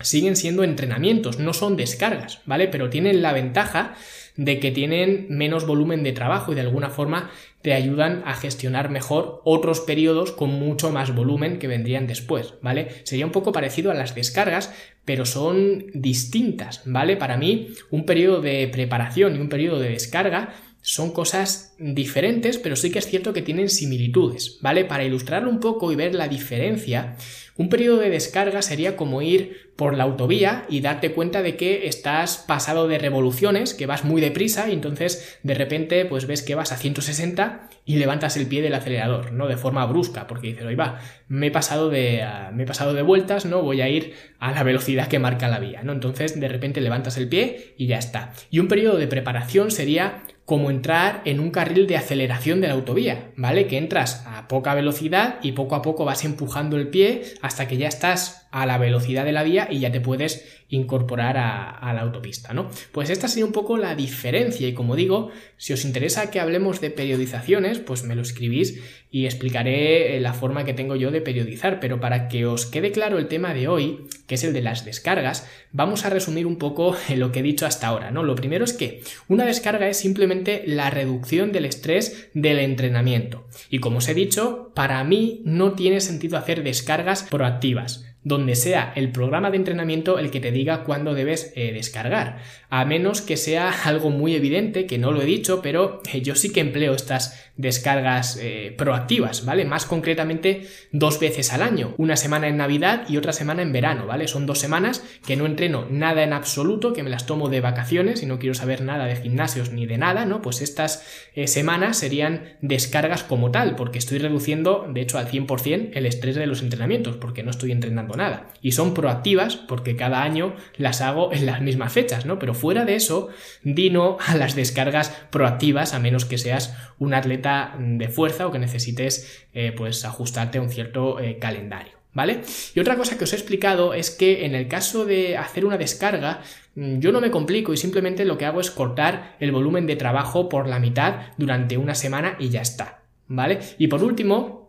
siguen 0.00 0.36
siendo 0.36 0.64
entrenamientos, 0.64 1.38
no 1.38 1.52
son 1.52 1.76
descargas, 1.76 2.40
¿vale? 2.46 2.66
Pero 2.68 2.88
tienen 2.88 3.20
la 3.20 3.34
ventaja 3.34 3.94
de 4.36 4.58
que 4.58 4.70
tienen 4.70 5.26
menos 5.28 5.66
volumen 5.66 6.02
de 6.02 6.12
trabajo 6.12 6.52
y 6.52 6.54
de 6.54 6.62
alguna 6.62 6.88
forma 6.88 7.30
te 7.66 7.74
ayudan 7.74 8.22
a 8.26 8.34
gestionar 8.34 8.90
mejor 8.90 9.42
otros 9.44 9.80
periodos 9.80 10.30
con 10.30 10.50
mucho 10.50 10.92
más 10.92 11.12
volumen 11.12 11.58
que 11.58 11.66
vendrían 11.66 12.06
después, 12.06 12.54
¿vale? 12.62 12.90
Sería 13.02 13.26
un 13.26 13.32
poco 13.32 13.50
parecido 13.50 13.90
a 13.90 13.94
las 13.94 14.14
descargas, 14.14 14.72
pero 15.04 15.26
son 15.26 15.86
distintas, 15.92 16.82
¿vale? 16.84 17.16
Para 17.16 17.36
mí, 17.36 17.70
un 17.90 18.06
periodo 18.06 18.40
de 18.40 18.68
preparación 18.68 19.34
y 19.34 19.40
un 19.40 19.48
periodo 19.48 19.80
de 19.80 19.88
descarga 19.88 20.54
son 20.88 21.10
cosas 21.10 21.74
diferentes, 21.80 22.58
pero 22.58 22.76
sí 22.76 22.92
que 22.92 23.00
es 23.00 23.08
cierto 23.08 23.32
que 23.32 23.42
tienen 23.42 23.70
similitudes, 23.70 24.58
¿vale? 24.60 24.84
Para 24.84 25.02
ilustrarlo 25.02 25.50
un 25.50 25.58
poco 25.58 25.90
y 25.90 25.96
ver 25.96 26.14
la 26.14 26.28
diferencia, 26.28 27.16
un 27.56 27.68
periodo 27.68 27.96
de 27.96 28.08
descarga 28.08 28.62
sería 28.62 28.94
como 28.96 29.20
ir 29.20 29.72
por 29.74 29.96
la 29.96 30.04
autovía 30.04 30.64
y 30.68 30.82
darte 30.82 31.10
cuenta 31.10 31.42
de 31.42 31.56
que 31.56 31.88
estás 31.88 32.36
pasado 32.36 32.86
de 32.86 32.98
revoluciones, 32.98 33.74
que 33.74 33.86
vas 33.86 34.04
muy 34.04 34.20
deprisa 34.20 34.68
y 34.68 34.74
entonces 34.74 35.40
de 35.42 35.54
repente 35.54 36.04
pues 36.04 36.28
ves 36.28 36.42
que 36.42 36.54
vas 36.54 36.70
a 36.70 36.76
160 36.76 37.68
y 37.84 37.96
levantas 37.96 38.36
el 38.36 38.46
pie 38.46 38.62
del 38.62 38.74
acelerador, 38.74 39.32
¿no? 39.32 39.48
De 39.48 39.56
forma 39.56 39.84
brusca, 39.86 40.28
porque 40.28 40.48
dices, 40.48 40.66
oye 40.66 40.76
va, 40.76 41.00
me 41.26 41.48
he 41.48 41.50
pasado 41.50 41.90
de, 41.90 42.24
me 42.52 42.62
he 42.62 42.66
pasado 42.66 42.94
de 42.94 43.02
vueltas, 43.02 43.44
¿no? 43.44 43.60
Voy 43.62 43.80
a 43.80 43.88
ir 43.88 44.14
a 44.38 44.52
la 44.52 44.62
velocidad 44.62 45.08
que 45.08 45.18
marca 45.18 45.48
la 45.48 45.58
vía, 45.58 45.82
¿no? 45.82 45.90
Entonces 45.90 46.38
de 46.38 46.46
repente 46.46 46.80
levantas 46.80 47.16
el 47.16 47.28
pie 47.28 47.74
y 47.76 47.88
ya 47.88 47.98
está. 47.98 48.34
Y 48.52 48.60
un 48.60 48.68
periodo 48.68 48.98
de 48.98 49.08
preparación 49.08 49.72
sería 49.72 50.22
como 50.46 50.70
entrar 50.70 51.22
en 51.24 51.40
un 51.40 51.50
carril 51.50 51.88
de 51.88 51.96
aceleración 51.96 52.60
de 52.60 52.68
la 52.68 52.74
autovía, 52.74 53.32
¿vale? 53.36 53.66
Que 53.66 53.78
entras 53.78 54.22
a 54.26 54.46
poca 54.46 54.74
velocidad 54.74 55.40
y 55.42 55.52
poco 55.52 55.74
a 55.74 55.82
poco 55.82 56.04
vas 56.04 56.24
empujando 56.24 56.76
el 56.76 56.88
pie 56.88 57.24
hasta 57.42 57.66
que 57.66 57.76
ya 57.76 57.88
estás 57.88 58.46
a 58.52 58.64
la 58.64 58.78
velocidad 58.78 59.24
de 59.24 59.32
la 59.32 59.42
vía 59.42 59.68
y 59.70 59.80
ya 59.80 59.90
te 59.90 60.00
puedes 60.00 60.46
incorporar 60.68 61.36
a, 61.36 61.92
la 61.92 62.00
autopista, 62.00 62.54
¿no? 62.54 62.70
Pues 62.90 63.10
esta 63.10 63.28
sería 63.28 63.44
un 63.44 63.52
poco 63.52 63.76
la 63.76 63.94
diferencia 63.94 64.66
y 64.66 64.72
como 64.72 64.96
digo, 64.96 65.30
si 65.56 65.72
os 65.72 65.84
interesa 65.84 66.30
que 66.30 66.40
hablemos 66.40 66.80
de 66.80 66.90
periodizaciones, 66.90 67.78
pues 67.78 68.02
me 68.04 68.14
lo 68.14 68.22
escribís 68.22 68.80
y 69.10 69.26
explicaré 69.26 70.16
eh, 70.16 70.20
la 70.20 70.32
forma 70.32 70.64
que 70.64 70.74
tengo 70.74 70.96
yo 70.96 71.10
de 71.10 71.20
periodizar, 71.20 71.80
pero 71.80 72.00
para 72.00 72.28
que 72.28 72.46
os 72.46 72.66
quede 72.66 72.92
claro 72.92 73.18
el 73.18 73.28
tema 73.28 73.54
de 73.54 73.68
hoy, 73.68 74.06
que 74.26 74.34
es 74.34 74.44
el 74.44 74.52
de 74.52 74.62
las 74.62 74.84
descargas, 74.84 75.46
vamos 75.72 76.04
a 76.04 76.10
resumir 76.10 76.46
un 76.46 76.56
poco 76.56 76.96
lo 77.14 77.32
que 77.32 77.40
he 77.40 77.44
dicho 77.44 77.66
hasta 77.66 77.86
ahora, 77.86 78.10
¿no? 78.10 78.22
Lo 78.22 78.34
primero 78.34 78.64
es 78.64 78.72
que 78.72 79.02
una 79.28 79.44
descarga 79.44 79.88
es 79.88 79.98
simplemente 79.98 80.35
la 80.66 80.90
reducción 80.90 81.52
del 81.52 81.64
estrés 81.64 82.30
del 82.34 82.58
entrenamiento. 82.58 83.46
Y 83.70 83.78
como 83.78 83.98
os 83.98 84.08
he 84.08 84.14
dicho, 84.14 84.72
para 84.74 85.02
mí 85.04 85.42
no 85.44 85.72
tiene 85.72 86.00
sentido 86.00 86.38
hacer 86.38 86.62
descargas 86.62 87.22
proactivas 87.22 88.04
donde 88.26 88.56
sea 88.56 88.92
el 88.96 89.12
programa 89.12 89.52
de 89.52 89.58
entrenamiento 89.58 90.18
el 90.18 90.32
que 90.32 90.40
te 90.40 90.50
diga 90.50 90.82
cuándo 90.82 91.14
debes 91.14 91.52
eh, 91.54 91.72
descargar. 91.72 92.38
A 92.68 92.84
menos 92.84 93.20
que 93.20 93.36
sea 93.36 93.70
algo 93.84 94.10
muy 94.10 94.34
evidente, 94.34 94.86
que 94.86 94.98
no 94.98 95.12
lo 95.12 95.22
he 95.22 95.26
dicho, 95.26 95.62
pero 95.62 96.00
eh, 96.12 96.20
yo 96.22 96.34
sí 96.34 96.52
que 96.52 96.60
empleo 96.60 96.94
estas 96.94 97.46
descargas 97.56 98.38
eh, 98.40 98.74
proactivas, 98.76 99.44
¿vale? 99.44 99.64
Más 99.64 99.86
concretamente 99.86 100.66
dos 100.92 101.18
veces 101.20 101.52
al 101.52 101.62
año, 101.62 101.94
una 101.96 102.16
semana 102.16 102.48
en 102.48 102.56
Navidad 102.56 103.04
y 103.08 103.16
otra 103.16 103.32
semana 103.32 103.62
en 103.62 103.72
verano, 103.72 104.06
¿vale? 104.06 104.28
Son 104.28 104.46
dos 104.46 104.58
semanas 104.58 105.02
que 105.26 105.36
no 105.36 105.46
entreno 105.46 105.86
nada 105.90 106.22
en 106.22 106.32
absoluto, 106.32 106.92
que 106.92 107.02
me 107.02 107.10
las 107.10 107.26
tomo 107.26 107.48
de 107.48 107.60
vacaciones 107.60 108.22
y 108.22 108.26
no 108.26 108.38
quiero 108.38 108.54
saber 108.54 108.82
nada 108.82 109.06
de 109.06 109.16
gimnasios 109.16 109.72
ni 109.72 109.86
de 109.86 109.98
nada, 109.98 110.26
¿no? 110.26 110.42
Pues 110.42 110.60
estas 110.60 111.04
eh, 111.34 111.46
semanas 111.46 111.98
serían 111.98 112.56
descargas 112.60 113.22
como 113.22 113.50
tal, 113.50 113.76
porque 113.76 113.98
estoy 113.98 114.18
reduciendo, 114.18 114.86
de 114.92 115.00
hecho, 115.00 115.18
al 115.18 115.30
100% 115.30 115.90
el 115.94 116.06
estrés 116.06 116.36
de 116.36 116.46
los 116.46 116.62
entrenamientos, 116.62 117.16
porque 117.16 117.42
no 117.42 117.50
estoy 117.50 117.72
entrenando 117.72 118.16
nada. 118.16 118.48
Y 118.60 118.72
son 118.72 118.92
proactivas 118.92 119.56
porque 119.56 119.96
cada 119.96 120.22
año 120.22 120.54
las 120.76 121.00
hago 121.00 121.32
en 121.32 121.46
las 121.46 121.62
mismas 121.62 121.92
fechas, 121.92 122.26
¿no? 122.26 122.38
Pero 122.38 122.54
fuera 122.56 122.84
de 122.84 122.96
eso, 122.96 123.28
dino 123.62 124.16
a 124.26 124.34
las 124.34 124.56
descargas 124.56 125.10
proactivas, 125.30 125.94
a 125.94 126.00
menos 126.00 126.24
que 126.24 126.38
seas 126.38 126.74
un 126.98 127.14
atleta 127.14 127.76
de 127.78 128.08
fuerza 128.08 128.48
o 128.48 128.50
que 128.50 128.58
necesites 128.58 129.46
eh, 129.54 129.72
pues 129.76 130.04
ajustarte 130.04 130.58
a 130.58 130.62
un 130.62 130.70
cierto 130.70 131.20
eh, 131.20 131.38
calendario. 131.38 131.92
¿Vale? 132.12 132.40
Y 132.74 132.80
otra 132.80 132.96
cosa 132.96 133.18
que 133.18 133.24
os 133.24 133.32
he 133.34 133.36
explicado 133.36 133.92
es 133.92 134.10
que 134.10 134.46
en 134.46 134.54
el 134.54 134.68
caso 134.68 135.04
de 135.04 135.36
hacer 135.36 135.66
una 135.66 135.76
descarga, 135.76 136.40
mm, 136.74 136.98
yo 136.98 137.12
no 137.12 137.20
me 137.20 137.30
complico 137.30 137.74
y 137.74 137.76
simplemente 137.76 138.24
lo 138.24 138.38
que 138.38 138.46
hago 138.46 138.60
es 138.60 138.70
cortar 138.70 139.36
el 139.38 139.52
volumen 139.52 139.86
de 139.86 139.96
trabajo 139.96 140.48
por 140.48 140.66
la 140.66 140.78
mitad 140.78 141.26
durante 141.36 141.76
una 141.76 141.94
semana 141.94 142.36
y 142.38 142.48
ya 142.48 142.62
está. 142.62 143.02
¿Vale? 143.28 143.58
Y 143.76 143.88
por 143.88 144.02
último, 144.02 144.65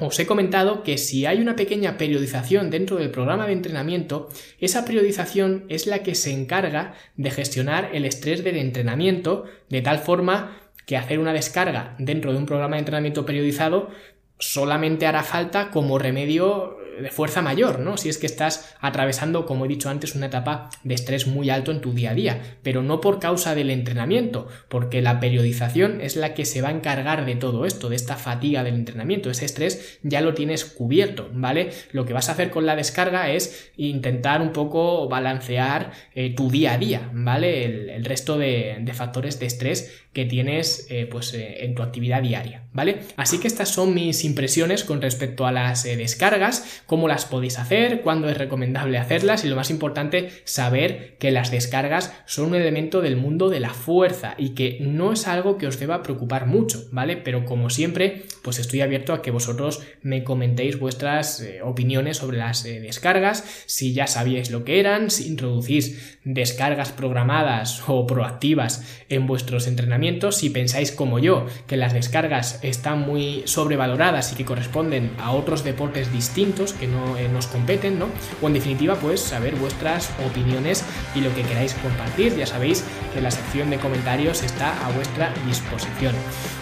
os 0.00 0.18
he 0.18 0.26
comentado 0.26 0.82
que 0.82 0.96
si 0.96 1.26
hay 1.26 1.40
una 1.40 1.56
pequeña 1.56 1.98
periodización 1.98 2.70
dentro 2.70 2.96
del 2.96 3.10
programa 3.10 3.46
de 3.46 3.52
entrenamiento, 3.52 4.30
esa 4.58 4.84
periodización 4.84 5.66
es 5.68 5.86
la 5.86 6.02
que 6.02 6.14
se 6.14 6.32
encarga 6.32 6.94
de 7.16 7.30
gestionar 7.30 7.90
el 7.92 8.04
estrés 8.04 8.42
del 8.42 8.56
entrenamiento 8.56 9.44
de 9.68 9.82
tal 9.82 9.98
forma 9.98 10.58
que 10.86 10.96
hacer 10.96 11.18
una 11.18 11.32
descarga 11.32 11.94
dentro 11.98 12.32
de 12.32 12.38
un 12.38 12.46
programa 12.46 12.76
de 12.76 12.80
entrenamiento 12.80 13.26
periodizado 13.26 13.90
solamente 14.38 15.06
hará 15.06 15.22
falta 15.22 15.70
como 15.70 15.98
remedio 15.98 16.78
de 17.00 17.10
fuerza 17.10 17.42
mayor, 17.42 17.80
¿no? 17.80 17.96
Si 17.96 18.08
es 18.08 18.18
que 18.18 18.26
estás 18.26 18.74
atravesando, 18.80 19.46
como 19.46 19.64
he 19.64 19.68
dicho 19.68 19.88
antes, 19.88 20.14
una 20.14 20.26
etapa 20.26 20.70
de 20.82 20.94
estrés 20.94 21.26
muy 21.26 21.50
alto 21.50 21.70
en 21.70 21.80
tu 21.80 21.92
día 21.92 22.10
a 22.10 22.14
día, 22.14 22.40
pero 22.62 22.82
no 22.82 23.00
por 23.00 23.18
causa 23.18 23.54
del 23.54 23.70
entrenamiento, 23.70 24.48
porque 24.68 25.02
la 25.02 25.20
periodización 25.20 26.00
es 26.00 26.16
la 26.16 26.34
que 26.34 26.44
se 26.44 26.62
va 26.62 26.68
a 26.68 26.72
encargar 26.72 27.24
de 27.24 27.34
todo 27.34 27.66
esto, 27.66 27.88
de 27.88 27.96
esta 27.96 28.16
fatiga 28.16 28.64
del 28.64 28.74
entrenamiento, 28.74 29.30
ese 29.30 29.44
estrés 29.44 29.98
ya 30.02 30.20
lo 30.20 30.34
tienes 30.34 30.64
cubierto, 30.64 31.28
¿vale? 31.32 31.70
Lo 31.92 32.04
que 32.04 32.12
vas 32.12 32.28
a 32.28 32.32
hacer 32.32 32.50
con 32.50 32.66
la 32.66 32.76
descarga 32.76 33.30
es 33.30 33.70
intentar 33.76 34.42
un 34.42 34.52
poco 34.52 35.08
balancear 35.08 35.92
eh, 36.14 36.34
tu 36.34 36.50
día 36.50 36.74
a 36.74 36.78
día, 36.78 37.10
¿vale? 37.12 37.64
El, 37.64 38.04
resto 38.04 38.36
de, 38.36 38.82
factores 38.94 39.38
de 39.38 39.46
estrés 39.46 40.02
que 40.12 40.24
tienes 40.26 40.86
eh, 40.90 41.06
pues, 41.10 41.32
eh, 41.34 41.64
en 41.64 41.74
tu 41.74 41.82
actividad 41.82 42.22
diaria, 42.22 42.64
¿vale? 42.72 43.00
Así 43.16 43.38
que 43.38 43.48
estas 43.48 43.70
son 43.70 43.94
mis 43.94 44.24
impresiones 44.24 44.84
con 44.84 45.00
respecto 45.00 45.46
a 45.46 45.52
las 45.52 45.84
descargas 45.84 46.82
cómo 46.86 47.08
las 47.08 47.24
podéis 47.24 47.58
hacer, 47.58 48.02
cuándo 48.02 48.28
es 48.28 48.36
recomendable 48.36 48.98
hacerlas 48.98 49.44
y 49.44 49.48
lo 49.48 49.56
más 49.56 49.70
importante, 49.70 50.30
saber 50.44 51.16
que 51.18 51.30
las 51.30 51.50
descargas 51.50 52.12
son 52.26 52.48
un 52.48 52.54
elemento 52.56 53.00
del 53.00 53.16
mundo 53.16 53.48
de 53.48 53.60
la 53.60 53.70
fuerza 53.70 54.34
y 54.36 54.50
que 54.50 54.78
no 54.80 55.12
es 55.12 55.26
algo 55.26 55.56
que 55.56 55.66
os 55.66 55.78
deba 55.78 56.02
preocupar 56.02 56.46
mucho, 56.46 56.84
¿vale? 56.92 57.16
Pero 57.16 57.44
como 57.44 57.70
siempre, 57.70 58.24
pues 58.42 58.58
estoy 58.58 58.80
abierto 58.80 59.12
a 59.14 59.22
que 59.22 59.30
vosotros 59.30 59.82
me 60.02 60.24
comentéis 60.24 60.78
vuestras 60.78 61.40
eh, 61.40 61.62
opiniones 61.62 62.18
sobre 62.18 62.38
las 62.38 62.64
eh, 62.64 62.80
descargas, 62.80 63.64
si 63.66 63.92
ya 63.92 64.06
sabíais 64.06 64.50
lo 64.50 64.64
que 64.64 64.80
eran, 64.80 65.10
si 65.10 65.28
introducís 65.28 66.18
descargas 66.24 66.92
programadas 66.92 67.82
o 67.88 68.06
proactivas 68.06 68.84
en 69.08 69.26
vuestros 69.26 69.66
entrenamientos, 69.66 70.01
si 70.32 70.50
pensáis 70.50 70.90
como 70.90 71.20
yo 71.20 71.46
que 71.68 71.76
las 71.76 71.92
descargas 71.92 72.58
están 72.62 73.02
muy 73.02 73.42
sobrevaloradas 73.44 74.32
y 74.32 74.36
que 74.36 74.44
corresponden 74.44 75.12
a 75.18 75.30
otros 75.30 75.62
deportes 75.62 76.12
distintos, 76.12 76.72
que 76.72 76.88
no 76.88 77.16
eh, 77.16 77.28
nos 77.28 77.46
competen, 77.46 77.98
¿no? 78.00 78.08
O 78.40 78.48
en 78.48 78.54
definitiva, 78.54 78.96
pues 78.96 79.20
saber 79.20 79.54
vuestras 79.54 80.10
opiniones 80.26 80.84
y 81.14 81.20
lo 81.20 81.32
que 81.34 81.42
queráis 81.42 81.74
compartir. 81.74 82.36
Ya 82.36 82.46
sabéis 82.46 82.84
que 83.14 83.20
la 83.20 83.30
sección 83.30 83.70
de 83.70 83.78
comentarios 83.78 84.42
está 84.42 84.84
a 84.84 84.90
vuestra 84.90 85.32
disposición. 85.46 86.14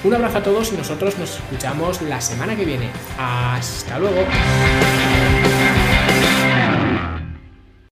Un 0.05 0.15
abrazo 0.15 0.39
a 0.39 0.43
todos 0.43 0.73
y 0.73 0.77
nosotros 0.77 1.19
nos 1.19 1.37
escuchamos 1.37 2.03
la 2.03 2.21
semana 2.21 2.55
que 2.55 2.67
viene. 2.67 2.91
Hasta 3.19 3.99
luego. 3.99 4.21